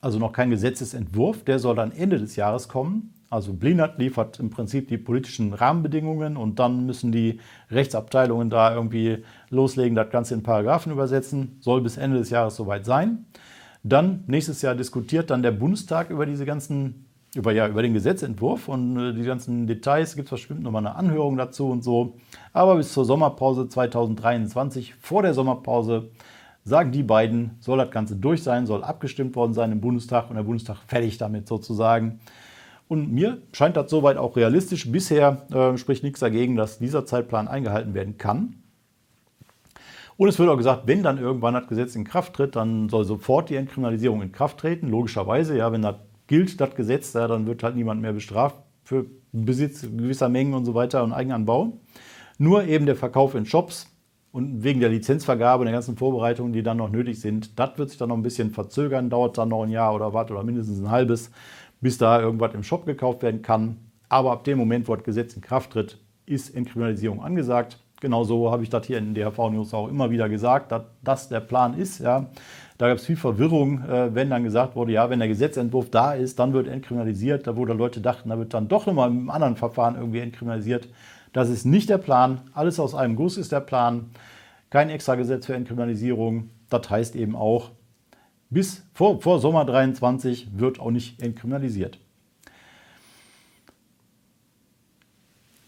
[0.00, 3.14] also noch kein Gesetzesentwurf, der soll dann Ende des Jahres kommen.
[3.30, 7.40] Also Blinert liefert im Prinzip die politischen Rahmenbedingungen und dann müssen die
[7.70, 11.56] Rechtsabteilungen da irgendwie loslegen, das Ganze in Paragraphen übersetzen.
[11.60, 13.24] Soll bis Ende des Jahres soweit sein.
[13.82, 18.68] Dann nächstes Jahr diskutiert dann der Bundestag über diese ganzen über, ja, über den Gesetzentwurf
[18.68, 22.16] und äh, die ganzen Details gibt es bestimmt nochmal eine Anhörung dazu und so.
[22.52, 26.10] Aber bis zur Sommerpause 2023, vor der Sommerpause,
[26.64, 30.36] sagen die beiden, soll das Ganze durch sein, soll abgestimmt worden sein im Bundestag und
[30.36, 32.20] der Bundestag fertig damit sozusagen.
[32.88, 34.90] Und mir scheint das soweit auch realistisch.
[34.90, 38.56] Bisher äh, spricht nichts dagegen, dass dieser Zeitplan eingehalten werden kann.
[40.16, 43.04] Und es wird auch gesagt, wenn dann irgendwann das Gesetz in Kraft tritt, dann soll
[43.04, 44.88] sofort die Entkriminalisierung in Kraft treten.
[44.88, 49.06] Logischerweise, ja, wenn das gilt das Gesetz, ja, dann wird halt niemand mehr bestraft für
[49.32, 51.78] Besitz gewisser Mengen und so weiter und Eigenanbau.
[52.38, 53.90] Nur eben der Verkauf in Shops
[54.32, 57.90] und wegen der Lizenzvergabe und der ganzen Vorbereitungen, die dann noch nötig sind, das wird
[57.90, 60.80] sich dann noch ein bisschen verzögern, dauert dann noch ein Jahr oder was oder mindestens
[60.80, 61.30] ein halbes,
[61.80, 63.76] bis da irgendwas im Shop gekauft werden kann.
[64.08, 67.78] Aber ab dem Moment, wo das Gesetz in Kraft tritt, ist Entkriminalisierung angesagt.
[68.04, 71.40] Genauso habe ich das hier in der DHV-News auch immer wieder gesagt, dass das der
[71.40, 72.00] Plan ist.
[72.00, 72.26] Ja.
[72.76, 76.12] Da gab es viel Verwirrung, äh, wenn dann gesagt wurde, ja, wenn der Gesetzentwurf da
[76.12, 77.46] ist, dann wird entkriminalisiert.
[77.46, 80.86] Da wo Leute dachten, da wird dann doch nochmal im anderen Verfahren irgendwie entkriminalisiert.
[81.32, 82.42] Das ist nicht der Plan.
[82.52, 84.10] Alles aus einem Guss ist der Plan.
[84.68, 86.50] Kein extra Gesetz für Entkriminalisierung.
[86.68, 87.70] Das heißt eben auch,
[88.50, 91.98] bis vor, vor Sommer 23 wird auch nicht entkriminalisiert.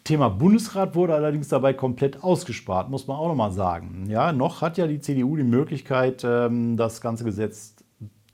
[0.06, 4.06] Thema Bundesrat wurde allerdings dabei komplett ausgespart, muss man auch nochmal sagen.
[4.08, 7.74] Ja, noch hat ja die CDU die Möglichkeit, ähm, das ganze Gesetz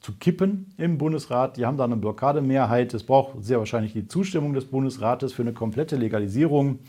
[0.01, 1.57] zu kippen im Bundesrat.
[1.57, 2.93] Die haben da eine Blockademehrheit.
[2.93, 6.81] Es braucht sehr wahrscheinlich die Zustimmung des Bundesrates für eine komplette Legalisierung.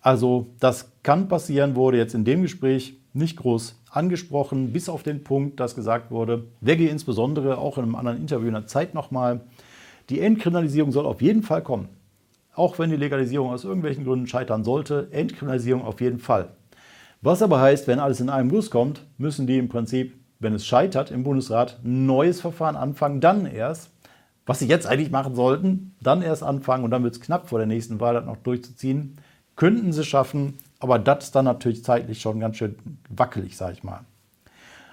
[0.00, 5.22] Also das kann passieren, wurde jetzt in dem Gespräch nicht groß angesprochen, bis auf den
[5.22, 9.42] Punkt, dass gesagt wurde, Wegge insbesondere auch in einem anderen Interview in der Zeit nochmal,
[10.10, 11.88] die Entkriminalisierung soll auf jeden Fall kommen
[12.58, 16.48] auch wenn die Legalisierung aus irgendwelchen Gründen scheitern sollte, Entkriminalisierung auf jeden Fall.
[17.22, 20.66] Was aber heißt, wenn alles in einem Guss kommt, müssen die im Prinzip, wenn es
[20.66, 23.90] scheitert im Bundesrat, ein neues Verfahren anfangen, dann erst,
[24.46, 27.58] was sie jetzt eigentlich machen sollten, dann erst anfangen und dann wird es knapp vor
[27.58, 29.16] der nächsten Wahl das noch durchzuziehen.
[29.56, 32.76] Könnten sie schaffen, aber das ist dann natürlich zeitlich schon ganz schön
[33.08, 34.00] wackelig, sage ich mal.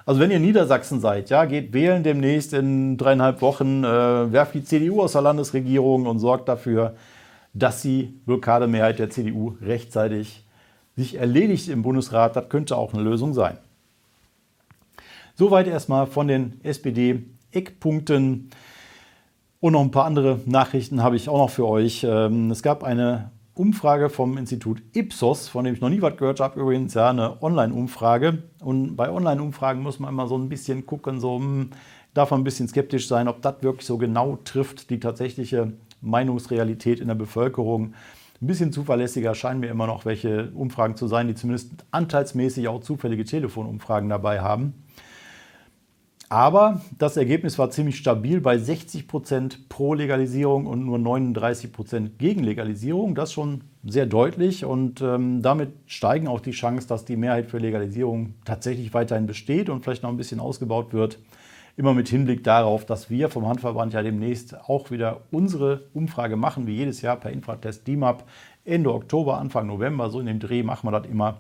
[0.08, 4.63] Also wenn ihr Niedersachsen seid, ja, geht wählen demnächst in dreieinhalb Wochen, äh, werft die
[4.63, 6.95] CDU aus der Landesregierung und sorgt dafür,
[7.56, 10.46] dass die Blockademehrheit der CDU rechtzeitig
[10.96, 12.36] sich erledigt im Bundesrat.
[12.36, 13.58] Das könnte auch eine Lösung sein.
[15.36, 18.50] Soweit erstmal von den SPD-Eckpunkten.
[19.62, 22.06] Und noch ein paar andere Nachrichten habe ich auch noch für euch.
[22.08, 26.41] Ähm, es gab eine Umfrage vom Institut Ipsos, von dem ich noch nie was gehört
[26.41, 28.44] habe, übrigens, ja, eine Online-Umfrage.
[28.60, 31.70] Und bei Online-Umfragen muss man immer so ein bisschen gucken, so hm,
[32.13, 35.74] darf man ein bisschen skeptisch sein, ob das wirklich so genau trifft, die tatsächliche
[36.06, 37.94] Meinungsrealität in der Bevölkerung.
[38.41, 42.82] Ein bisschen zuverlässiger scheinen mir immer noch welche Umfragen zu sein, die zumindest anteilsmäßig auch
[42.82, 44.74] zufällige Telefonumfragen dabei haben.
[46.28, 52.18] Aber das Ergebnis war ziemlich stabil bei 60 Prozent pro Legalisierung und nur 39 Prozent
[52.18, 53.13] gegen Legalisierung.
[53.13, 57.60] Das schon sehr deutlich und ähm, damit steigen auch die Chancen, dass die Mehrheit für
[57.60, 61.20] Legalisierung tatsächlich weiterhin besteht und vielleicht noch ein bisschen ausgebaut wird.
[61.78, 66.68] Immer mit Hinblick darauf, dass wir vom Handverband ja demnächst auch wieder unsere Umfrage machen,
[66.68, 68.24] wie jedes Jahr per Infratest DIMAP
[68.64, 70.10] Ende Oktober, Anfang November.
[70.10, 71.38] So in dem Dreh machen wir das immer.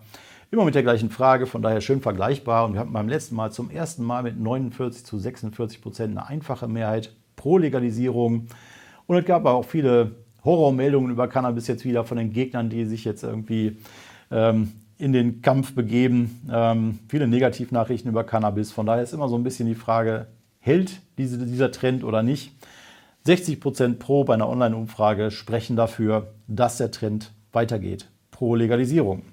[0.51, 2.65] Immer mit der gleichen Frage, von daher schön vergleichbar.
[2.65, 6.27] Und wir hatten beim letzten Mal zum ersten Mal mit 49 zu 46 Prozent eine
[6.27, 8.47] einfache Mehrheit pro Legalisierung.
[9.07, 10.11] Und es gab auch viele
[10.43, 13.77] Horrormeldungen über Cannabis jetzt wieder von den Gegnern, die sich jetzt irgendwie
[14.31, 16.41] ähm, in den Kampf begeben.
[16.51, 18.71] Ähm, viele Negativnachrichten über Cannabis.
[18.71, 20.27] Von daher ist immer so ein bisschen die Frage,
[20.59, 22.51] hält diese, dieser Trend oder nicht?
[23.25, 28.09] 60 Prozent pro bei einer Online-Umfrage sprechen dafür, dass der Trend weitergeht.
[28.31, 29.23] Pro Legalisierung.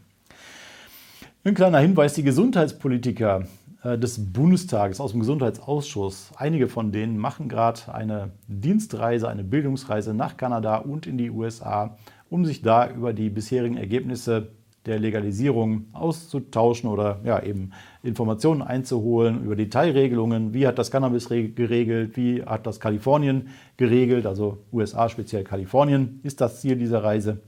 [1.45, 3.47] Ein kleiner Hinweis, die Gesundheitspolitiker
[3.83, 10.15] äh, des Bundestages aus dem Gesundheitsausschuss, einige von denen machen gerade eine Dienstreise, eine Bildungsreise
[10.15, 11.97] nach Kanada und in die USA
[12.33, 14.53] um sich da über die bisherigen Ergebnisse
[14.87, 20.55] der Legalisierung auszutauschen oder ja, eben Informationen einzuholen über Detailregelungen.
[20.55, 22.17] Wie hat das Cannabis geregelt?
[22.17, 24.27] Wie hat das Kalifornien geregelt?
[24.27, 27.41] Also USA, speziell Kalifornien, ist das Ziel dieser Reise.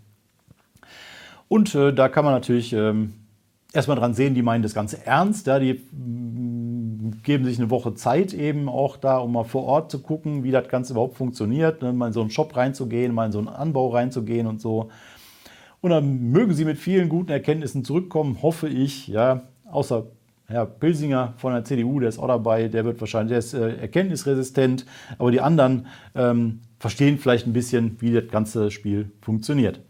[1.48, 3.14] Und äh, da kann man natürlich ähm,
[3.72, 5.46] erstmal dran sehen, die meinen das Ganze ernst.
[5.46, 9.90] Ja, die mm, geben sich eine Woche Zeit eben auch da, um mal vor Ort
[9.90, 11.92] zu gucken, wie das Ganze überhaupt funktioniert, ne?
[11.92, 14.90] mal in so einen Shop reinzugehen, mal in so einen Anbau reinzugehen und so.
[15.84, 19.06] Und dann mögen sie mit vielen guten Erkenntnissen zurückkommen, hoffe ich.
[19.06, 20.06] Ja, außer
[20.46, 23.76] Herr Pilsinger von der CDU, der ist auch dabei, der wird wahrscheinlich, der ist äh,
[23.82, 24.86] erkenntnisresistent,
[25.18, 29.82] aber die anderen ähm, verstehen vielleicht ein bisschen, wie das ganze Spiel funktioniert.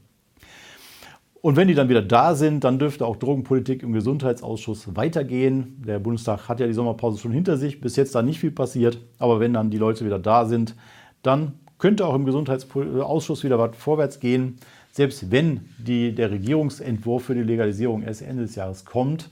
[1.40, 5.80] Und wenn die dann wieder da sind, dann dürfte auch Drogenpolitik im Gesundheitsausschuss weitergehen.
[5.86, 8.98] Der Bundestag hat ja die Sommerpause schon hinter sich, bis jetzt da nicht viel passiert.
[9.20, 10.74] Aber wenn dann die Leute wieder da sind,
[11.22, 14.58] dann könnte auch im Gesundheitsausschuss wieder was vorwärts gehen
[14.94, 19.28] selbst wenn die, der Regierungsentwurf für die Legalisierung erst Ende des Jahres kommt.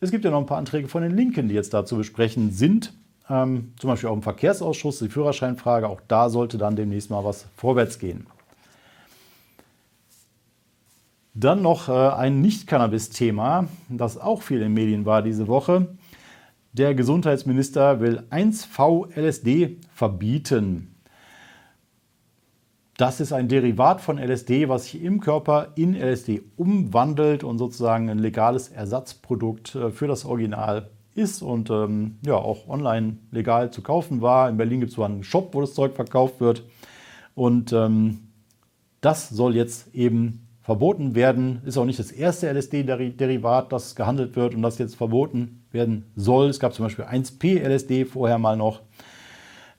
[0.00, 2.50] Es gibt ja noch ein paar Anträge von den Linken, die jetzt da zu besprechen
[2.50, 2.94] sind.
[3.28, 5.86] Ähm, zum Beispiel auch im Verkehrsausschuss, die Führerscheinfrage.
[5.86, 8.26] Auch da sollte dann demnächst mal was vorwärts gehen.
[11.34, 15.88] Dann noch äh, ein Nicht-Cannabis-Thema, das auch viel in den Medien war diese Woche.
[16.72, 20.91] Der Gesundheitsminister will 1V-LSD verbieten.
[23.02, 28.08] Das ist ein Derivat von LSD, was sich im Körper in LSD umwandelt und sozusagen
[28.08, 33.82] ein legales Ersatzprodukt äh, für das Original ist und ähm, ja auch online legal zu
[33.82, 34.48] kaufen war.
[34.48, 36.62] In Berlin gibt es zwar einen Shop, wo das Zeug verkauft wird.
[37.34, 38.20] Und ähm,
[39.00, 41.60] das soll jetzt eben verboten werden.
[41.64, 46.50] Ist auch nicht das erste LSD-Derivat, das gehandelt wird und das jetzt verboten werden soll.
[46.50, 48.82] Es gab zum Beispiel 1P-LSD vorher mal noch.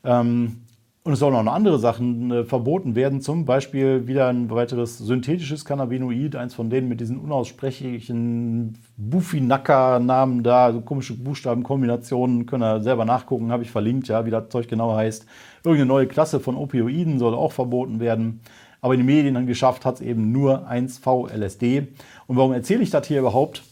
[0.04, 0.63] Ähm,
[1.06, 4.98] und es sollen auch noch andere Sachen äh, verboten werden, zum Beispiel wieder ein weiteres
[4.98, 12.82] synthetisches Cannabinoid, eins von denen mit diesen unaussprechlichen Bufinaka-Namen da, so komische Buchstabenkombinationen, können ihr
[12.82, 15.26] selber nachgucken, habe ich verlinkt, ja, wie das Zeug genau heißt.
[15.66, 18.40] Irgendeine neue Klasse von Opioiden soll auch verboten werden.
[18.80, 21.88] Aber in den Medien geschafft hat es eben nur 1V-LSD.
[22.28, 23.64] Und warum erzähle ich das hier überhaupt?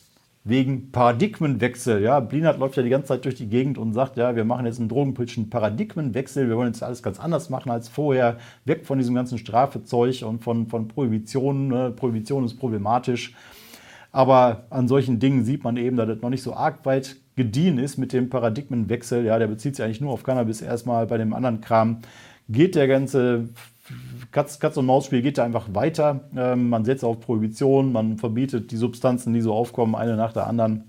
[0.43, 2.01] Wegen Paradigmenwechsel.
[2.01, 4.65] Ja, Blinert läuft ja die ganze Zeit durch die Gegend und sagt, ja, wir machen
[4.65, 8.97] jetzt einen drogenpolitischen Paradigmenwechsel, wir wollen jetzt alles ganz anders machen als vorher, weg von
[8.97, 11.67] diesem ganzen Strafezeug und von, von Prohibitionen.
[11.67, 11.93] Ne?
[11.95, 13.35] Prohibition ist problematisch.
[14.11, 17.77] Aber an solchen Dingen sieht man eben, dass das noch nicht so arg weit gediehen
[17.77, 19.23] ist mit dem Paradigmenwechsel.
[19.23, 21.07] Ja, der bezieht sich eigentlich nur auf Cannabis erstmal.
[21.07, 21.99] Bei dem anderen Kram
[22.49, 23.47] geht der ganze
[24.31, 26.21] Katz, Katz und Maus-Spiel geht da einfach weiter.
[26.35, 30.47] Ähm, man setzt auf Prohibition, man verbietet die Substanzen, die so aufkommen, eine nach der
[30.47, 30.85] anderen.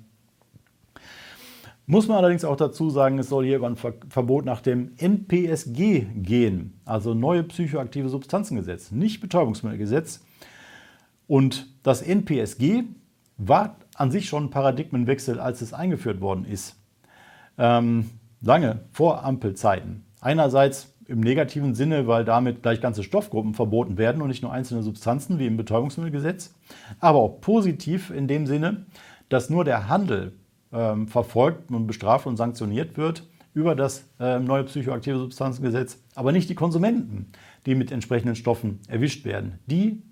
[1.86, 6.06] Muss man allerdings auch dazu sagen, es soll hier über ein Verbot nach dem NPSG
[6.14, 10.20] gehen, also neue psychoaktive Substanzengesetz, nicht Betäubungsmittelgesetz.
[11.26, 12.84] Und das NPSG
[13.36, 16.76] war an sich schon ein Paradigmenwechsel, als es eingeführt worden ist.
[17.58, 20.04] Ähm, lange vor Ampelzeiten.
[20.20, 24.82] Einerseits im negativen Sinne, weil damit gleich ganze Stoffgruppen verboten werden und nicht nur einzelne
[24.82, 26.54] Substanzen wie im Betäubungsmittelgesetz,
[27.00, 28.86] aber auch positiv in dem Sinne,
[29.28, 30.32] dass nur der Handel
[30.72, 36.48] ähm, verfolgt und bestraft und sanktioniert wird über das äh, neue psychoaktive Substanzengesetz, aber nicht
[36.48, 37.30] die Konsumenten,
[37.66, 39.58] die mit entsprechenden Stoffen erwischt werden.
[39.66, 40.02] Die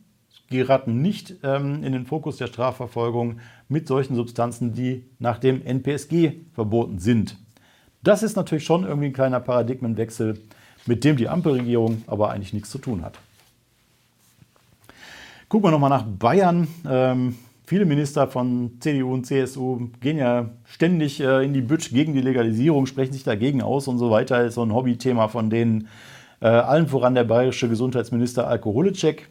[0.50, 6.32] geraten nicht ähm, in den Fokus der Strafverfolgung mit solchen Substanzen, die nach dem NPSG
[6.52, 7.38] verboten sind.
[8.02, 10.38] Das ist natürlich schon irgendwie ein kleiner Paradigmenwechsel,
[10.86, 13.18] mit dem die Ampelregierung aber eigentlich nichts zu tun hat.
[15.48, 16.68] Gucken wir nochmal nach Bayern.
[16.88, 17.34] Ähm,
[17.66, 22.20] viele Minister von CDU und CSU gehen ja ständig äh, in die Bütsch gegen die
[22.20, 24.44] Legalisierung, sprechen sich dagegen aus und so weiter.
[24.44, 25.88] Ist so ein Hobbythema von denen.
[26.40, 29.28] Äh, allen voran der bayerische Gesundheitsminister Alko Holicek.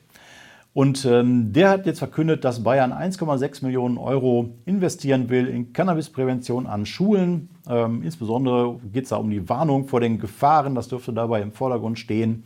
[0.80, 6.68] Und ähm, der hat jetzt verkündet, dass Bayern 1,6 Millionen Euro investieren will in Cannabisprävention
[6.68, 7.50] an Schulen.
[7.68, 10.76] Ähm, insbesondere geht es da um die Warnung vor den Gefahren.
[10.76, 12.46] Das dürfte dabei im Vordergrund stehen.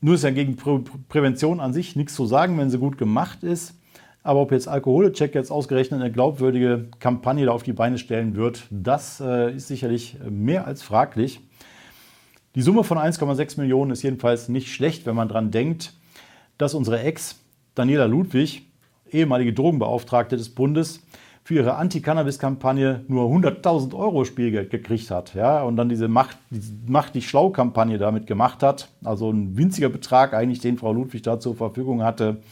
[0.00, 3.44] Nur ist ja gegen Prä Prävention an sich nichts zu sagen, wenn sie gut gemacht
[3.44, 3.80] ist.
[4.24, 8.66] Aber ob jetzt Alkoholcheck jetzt ausgerechnet eine glaubwürdige Kampagne da auf die Beine stellen wird,
[8.72, 11.38] das äh, ist sicherlich mehr als fraglich.
[12.56, 15.92] Die Summe von 1,6 Millionen ist jedenfalls nicht schlecht, wenn man dran denkt,
[16.58, 17.36] dass unsere Ex
[17.74, 18.62] Daniela Ludwig,
[19.10, 21.00] ehemalige Drogenbeauftragte des Bundes,
[21.48, 25.34] für ihre Anti-Cannabis-Kampagne nur 100.000 Euro Spielgeld gekriegt hat.
[25.34, 26.36] Ja, und dann diese Macht,
[26.86, 28.88] Macht dich schlau-Kampagne damit gemacht hat.
[29.02, 32.42] Also ein winziger Betrag eigentlich, den Frau Ludwig da zur Verfügung hatte.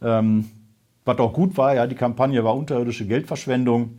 [0.00, 0.50] Ähm,
[1.04, 3.98] was auch gut war, ja, die Kampagne war unterirdische Geldverschwendung.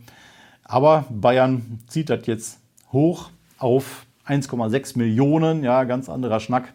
[0.64, 2.60] Aber Bayern zieht das jetzt
[2.92, 3.28] hoch
[3.58, 6.72] auf 1,6 Millionen, ja, ganz anderer Schnack.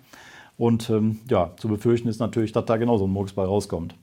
[0.57, 3.95] Und ähm, ja, zu befürchten ist natürlich, dass da genauso ein Murks bei rauskommt.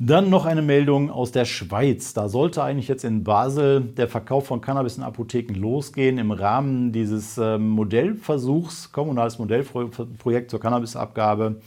[0.00, 2.14] Dann noch eine Meldung aus der Schweiz.
[2.14, 6.90] Da sollte eigentlich jetzt in Basel der Verkauf von Cannabis in Apotheken losgehen im Rahmen
[6.90, 11.60] dieses ähm, Modellversuchs, kommunales Modellprojekt zur Cannabisabgabe.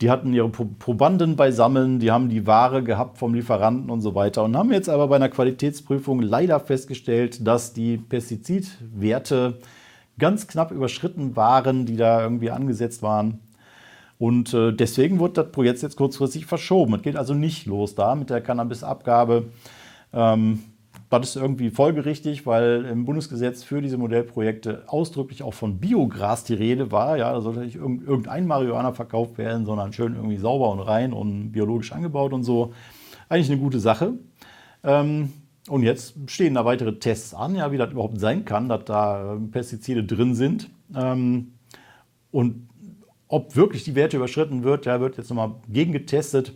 [0.00, 4.44] Die hatten ihre Probanden beisammen, die haben die Ware gehabt vom Lieferanten und so weiter
[4.44, 9.58] und haben jetzt aber bei einer Qualitätsprüfung leider festgestellt, dass die Pestizidwerte
[10.18, 13.40] ganz knapp überschritten waren, die da irgendwie angesetzt waren.
[14.18, 16.94] Und äh, deswegen wird das Projekt jetzt kurzfristig verschoben.
[16.94, 19.46] Es geht also nicht los da mit der Cannabisabgabe.
[20.12, 20.62] Ähm,
[21.10, 26.54] das ist irgendwie folgerichtig, weil im Bundesgesetz für diese Modellprojekte ausdrücklich auch von Biogras die
[26.54, 27.16] Rede war.
[27.16, 31.52] Ja, da sollte nicht irgendein Marihuana verkauft werden, sondern schön irgendwie sauber und rein und
[31.52, 32.72] biologisch angebaut und so.
[33.28, 34.14] Eigentlich eine gute Sache.
[34.82, 35.32] Ähm,
[35.68, 39.38] und jetzt stehen da weitere Tests an, ja, wie das überhaupt sein kann, dass da
[39.50, 40.70] Pestizide drin sind.
[40.94, 41.52] Ähm,
[42.30, 42.68] und
[43.28, 46.52] ob wirklich die Werte überschritten wird, ja, wird jetzt nochmal gegengetestet.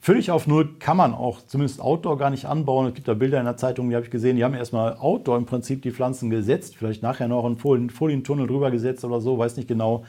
[0.00, 2.88] Völlig auf Null kann man auch zumindest Outdoor gar nicht anbauen.
[2.88, 5.36] Es gibt da Bilder in der Zeitung, die habe ich gesehen, die haben erstmal Outdoor
[5.36, 9.56] im Prinzip die Pflanzen gesetzt, vielleicht nachher noch einen Folientunnel drüber gesetzt oder so, weiß
[9.56, 10.04] nicht genau.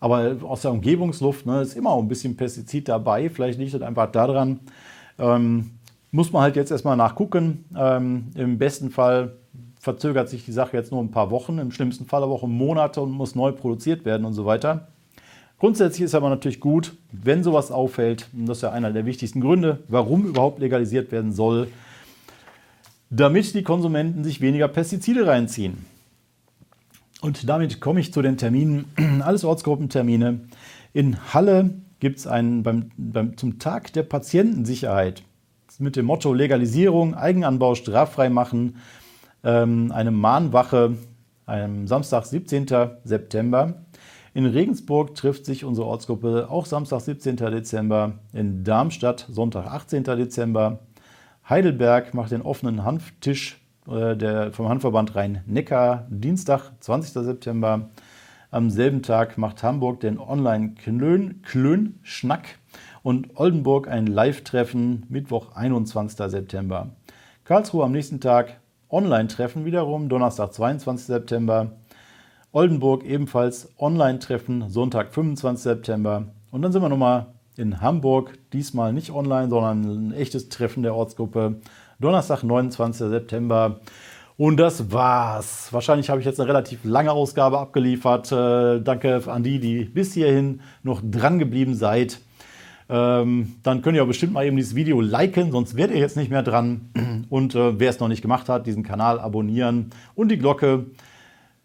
[0.00, 3.30] Aber aus der Umgebungsluft ne, ist immer auch ein bisschen Pestizid dabei.
[3.30, 4.60] Vielleicht liegt es einfach daran.
[5.18, 5.78] Ähm,
[6.12, 7.64] muss man halt jetzt erstmal nachgucken.
[7.76, 9.36] Ähm, Im besten Fall
[9.80, 13.00] verzögert sich die Sache jetzt nur ein paar Wochen, im schlimmsten Fall aber auch Monate
[13.00, 14.88] und muss neu produziert werden und so weiter.
[15.58, 19.40] Grundsätzlich ist aber natürlich gut, wenn sowas auffällt, und das ist ja einer der wichtigsten
[19.40, 21.68] Gründe, warum überhaupt legalisiert werden soll,
[23.10, 25.84] damit die Konsumenten sich weniger Pestizide reinziehen.
[27.20, 28.84] Und damit komme ich zu den Terminen,
[29.22, 30.40] alles Ortsgruppentermine.
[30.92, 35.22] In Halle gibt es einen beim, beim, zum Tag der Patientensicherheit
[35.82, 38.76] mit dem Motto Legalisierung, Eigenanbau straffrei machen,
[39.44, 40.96] ähm, eine Mahnwache
[41.46, 42.66] am Samstag, 17.
[43.04, 43.74] September.
[44.32, 47.36] In Regensburg trifft sich unsere Ortsgruppe auch Samstag, 17.
[47.36, 48.14] Dezember.
[48.32, 50.04] In Darmstadt Sonntag, 18.
[50.04, 50.78] Dezember.
[51.48, 57.24] Heidelberg macht den offenen Hanftisch äh, der, vom Handverband Rhein-Neckar Dienstag, 20.
[57.24, 57.90] September.
[58.50, 62.58] Am selben Tag macht Hamburg den Online-Klön-Schnack
[63.02, 66.30] und Oldenburg ein Live-Treffen Mittwoch, 21.
[66.30, 66.90] September.
[67.44, 71.06] Karlsruhe am nächsten Tag Online-Treffen wiederum, Donnerstag, 22.
[71.06, 71.72] September.
[72.52, 75.62] Oldenburg ebenfalls Online-Treffen, Sonntag, 25.
[75.62, 76.26] September.
[76.50, 80.94] Und dann sind wir nochmal in Hamburg, diesmal nicht online, sondern ein echtes Treffen der
[80.94, 81.60] Ortsgruppe.
[81.98, 83.08] Donnerstag, 29.
[83.08, 83.80] September.
[84.36, 85.72] Und das war's.
[85.72, 88.32] Wahrscheinlich habe ich jetzt eine relativ lange Ausgabe abgeliefert.
[88.32, 92.20] Äh, danke an die, die bis hierhin noch dran geblieben seid.
[92.88, 96.16] Ähm, dann könnt ihr auch bestimmt mal eben dieses Video liken, sonst werdet ihr jetzt
[96.16, 96.90] nicht mehr dran.
[97.28, 100.86] Und äh, wer es noch nicht gemacht hat, diesen Kanal abonnieren und die Glocke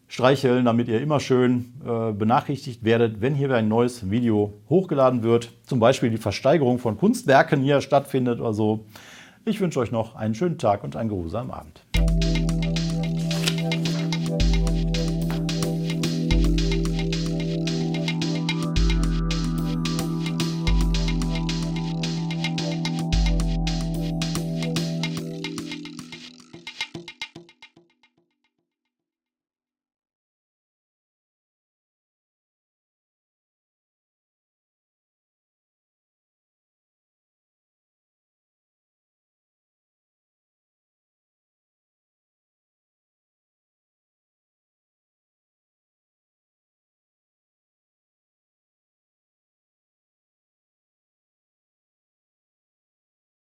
[0.07, 5.51] streicheln, damit ihr immer schön äh, benachrichtigt werdet, wenn hier ein neues Video hochgeladen wird.
[5.63, 8.85] Zum Beispiel die Versteigerung von Kunstwerken hier stattfindet oder so.
[9.45, 12.46] Ich wünsche euch noch einen schönen Tag und einen geruhsamen Abend.